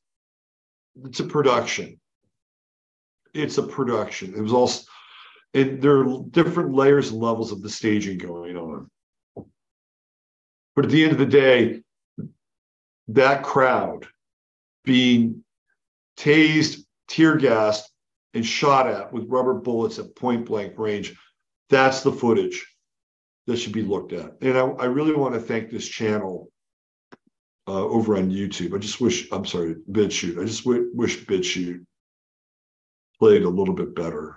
it's 1.05 1.21
a 1.21 1.25
production. 1.25 2.01
It's 3.33 3.59
a 3.59 3.63
production. 3.63 4.35
It 4.35 4.41
was 4.41 4.53
all, 4.53 4.71
and 5.55 5.81
there 5.81 6.01
are 6.01 6.23
different 6.31 6.75
layers 6.75 7.11
and 7.11 7.21
levels 7.21 7.53
of 7.53 7.63
the 7.63 7.71
staging 7.71 8.19
going 8.19 8.57
on. 8.57 8.91
But 10.75 10.87
at 10.87 10.91
the 10.91 11.05
end 11.05 11.13
of 11.13 11.19
the 11.19 11.27
day, 11.27 11.83
that 13.09 13.45
crowd 13.45 14.07
being 14.85 15.45
tased, 16.17 16.85
tear 17.07 17.37
gassed, 17.37 17.91
and 18.35 18.45
shot 18.45 18.89
at 18.89 19.13
with 19.13 19.29
rubber 19.29 19.55
bullets 19.55 19.99
at 19.99 20.17
point 20.17 20.47
blank 20.47 20.79
range, 20.79 21.17
that's 21.71 22.03
the 22.03 22.12
footage 22.12 22.66
that 23.47 23.57
should 23.57 23.73
be 23.73 23.83
looked 23.83 24.12
at. 24.12 24.37
And 24.43 24.59
I, 24.59 24.62
I 24.62 24.85
really 24.87 25.14
want 25.14 25.35
to 25.35 25.41
thank 25.41 25.71
this 25.71 25.89
channel 25.89 26.51
uh, 27.66 27.85
over 27.85 28.16
on 28.16 28.31
YouTube. 28.31 28.75
I 28.75 28.79
just 28.79 29.01
wish, 29.01 29.29
I'm 29.33 29.47
sorry, 29.47 29.77
BitChute. 29.91 30.41
I 30.41 30.45
just 30.45 30.64
w- 30.64 30.91
wish 30.93 31.25
BitChute 31.25 31.85
played 33.18 33.45
a 33.45 33.49
little 33.49 33.75
bit 33.75 33.95
better. 33.95 34.37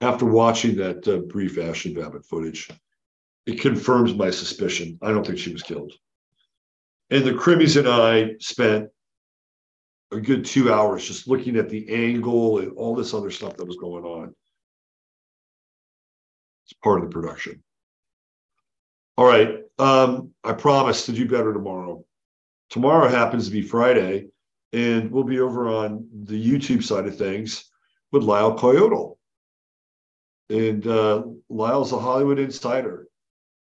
After 0.00 0.24
watching 0.24 0.76
that 0.76 1.06
uh, 1.06 1.18
brief 1.18 1.56
Ashli 1.56 1.94
Babbitt 1.94 2.24
footage, 2.24 2.68
it 3.46 3.60
confirms 3.60 4.14
my 4.14 4.30
suspicion. 4.30 4.98
I 5.02 5.10
don't 5.10 5.24
think 5.24 5.38
she 5.38 5.52
was 5.52 5.62
killed. 5.62 5.92
And 7.10 7.24
the 7.24 7.32
Crimmies 7.32 7.78
and 7.78 7.86
I 7.86 8.36
spent 8.40 8.88
a 10.12 10.20
good 10.20 10.44
two 10.44 10.72
hours 10.72 11.06
just 11.06 11.26
looking 11.26 11.56
at 11.56 11.68
the 11.68 11.88
angle 11.88 12.58
and 12.58 12.72
all 12.76 12.94
this 12.94 13.14
other 13.14 13.30
stuff 13.30 13.56
that 13.56 13.66
was 13.66 13.76
going 13.76 14.04
on. 14.04 14.34
It's 16.66 16.74
part 16.74 17.02
of 17.02 17.08
the 17.08 17.12
production. 17.12 17.62
All 19.16 19.26
right. 19.26 19.60
Um, 19.78 20.30
I 20.44 20.52
promise 20.52 21.06
to 21.06 21.12
do 21.12 21.26
better 21.26 21.52
tomorrow. 21.52 22.04
Tomorrow 22.70 23.08
happens 23.08 23.46
to 23.46 23.52
be 23.52 23.62
Friday, 23.62 24.28
and 24.72 25.10
we'll 25.10 25.24
be 25.24 25.40
over 25.40 25.68
on 25.68 26.06
the 26.24 26.40
YouTube 26.40 26.82
side 26.82 27.06
of 27.06 27.16
things 27.16 27.70
with 28.12 28.22
Lyle 28.22 28.56
Coyote. 28.56 29.16
And 30.50 30.86
uh, 30.86 31.24
Lyle's 31.48 31.92
a 31.92 31.98
Hollywood 31.98 32.38
insider. 32.38 33.06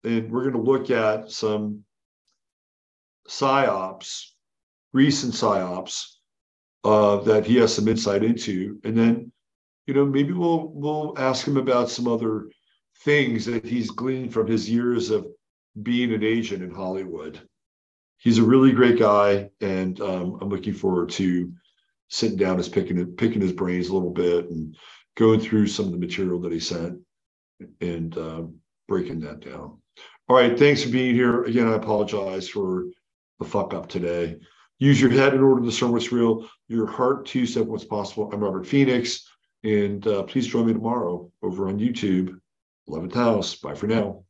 And 0.04 0.30
we're 0.30 0.50
going 0.50 0.64
to 0.64 0.70
look 0.70 0.90
at 0.90 1.30
some 1.30 1.84
psyops, 3.28 4.30
recent 4.92 5.34
psyops 5.34 6.17
uh, 6.84 7.16
that 7.18 7.46
he 7.46 7.56
has 7.56 7.74
some 7.74 7.88
insight 7.88 8.24
into. 8.24 8.80
And 8.84 8.96
then, 8.96 9.32
you 9.86 9.94
know, 9.94 10.04
maybe 10.04 10.32
we'll 10.32 10.68
we'll 10.68 11.14
ask 11.18 11.46
him 11.46 11.56
about 11.56 11.90
some 11.90 12.08
other 12.08 12.48
things 13.04 13.46
that 13.46 13.64
he's 13.64 13.90
gleaned 13.90 14.32
from 14.32 14.46
his 14.46 14.68
years 14.68 15.10
of 15.10 15.26
being 15.82 16.12
an 16.12 16.24
agent 16.24 16.62
in 16.62 16.70
Hollywood. 16.70 17.40
He's 18.18 18.38
a 18.38 18.42
really 18.42 18.72
great 18.72 18.98
guy, 18.98 19.50
and 19.60 20.00
um, 20.00 20.38
I'm 20.40 20.48
looking 20.48 20.74
forward 20.74 21.10
to 21.10 21.52
sitting 22.08 22.36
down 22.36 22.58
and 22.58 22.72
picking 22.72 23.04
picking 23.16 23.40
his 23.40 23.52
brains 23.52 23.88
a 23.88 23.94
little 23.94 24.10
bit 24.10 24.50
and 24.50 24.76
going 25.16 25.40
through 25.40 25.66
some 25.66 25.86
of 25.86 25.92
the 25.92 25.98
material 25.98 26.40
that 26.40 26.52
he 26.52 26.60
sent 26.60 26.98
and 27.80 28.16
uh, 28.16 28.42
breaking 28.86 29.20
that 29.20 29.40
down. 29.40 29.78
All 30.28 30.36
right, 30.36 30.58
thanks 30.58 30.82
for 30.82 30.90
being 30.90 31.14
here. 31.14 31.44
Again, 31.44 31.68
I 31.68 31.74
apologize 31.74 32.48
for 32.48 32.84
the 33.38 33.44
fuck 33.44 33.74
up 33.74 33.88
today. 33.88 34.36
Use 34.78 35.00
your 35.00 35.10
head 35.10 35.34
in 35.34 35.40
order 35.40 35.60
to 35.60 35.66
discern 35.66 35.90
what's 35.90 36.12
real, 36.12 36.48
your 36.68 36.86
heart 36.86 37.26
to 37.26 37.46
set 37.46 37.66
what's 37.66 37.84
possible. 37.84 38.30
I'm 38.32 38.40
Robert 38.40 38.66
Phoenix, 38.66 39.28
and 39.64 40.06
uh, 40.06 40.22
please 40.22 40.46
join 40.46 40.66
me 40.66 40.72
tomorrow 40.72 41.30
over 41.42 41.68
on 41.68 41.78
YouTube. 41.78 42.38
11th 42.88 43.14
House. 43.14 43.56
Bye 43.56 43.74
for 43.74 43.86
now. 43.86 44.24